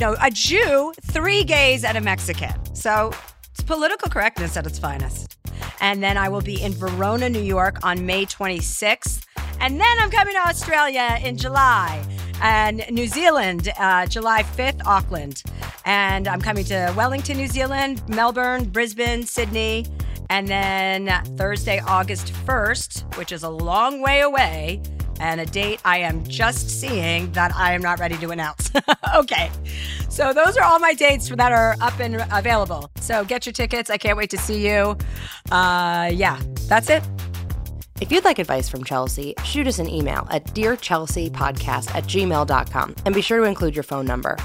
[0.00, 2.54] No, a Jew, three gays, and a Mexican.
[2.74, 3.12] So
[3.50, 5.36] it's political correctness at its finest.
[5.80, 9.26] And then I will be in Verona, New York on May 26th.
[9.60, 12.02] And then I'm coming to Australia in July.
[12.42, 15.42] And New Zealand, uh, July 5th, Auckland.
[15.84, 19.86] And I'm coming to Wellington, New Zealand, Melbourne, Brisbane, Sydney.
[20.30, 21.06] And then
[21.36, 24.82] Thursday, August 1st, which is a long way away,
[25.20, 28.70] and a date I am just seeing that I am not ready to announce.
[29.16, 29.50] okay.
[30.08, 32.90] So those are all my dates that are up and available.
[33.00, 33.90] So get your tickets.
[33.90, 34.96] I can't wait to see you.
[35.50, 37.02] Uh, yeah, that's it.
[38.00, 43.14] If you'd like advice from Chelsea, shoot us an email at dearchelseapodcast at gmail.com and
[43.14, 44.36] be sure to include your phone number.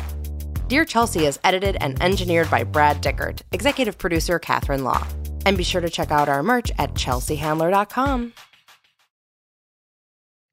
[0.67, 5.05] Dear Chelsea is edited and engineered by Brad Dickert, executive producer Catherine Law.
[5.45, 8.33] And be sure to check out our merch at chelseahandler.com.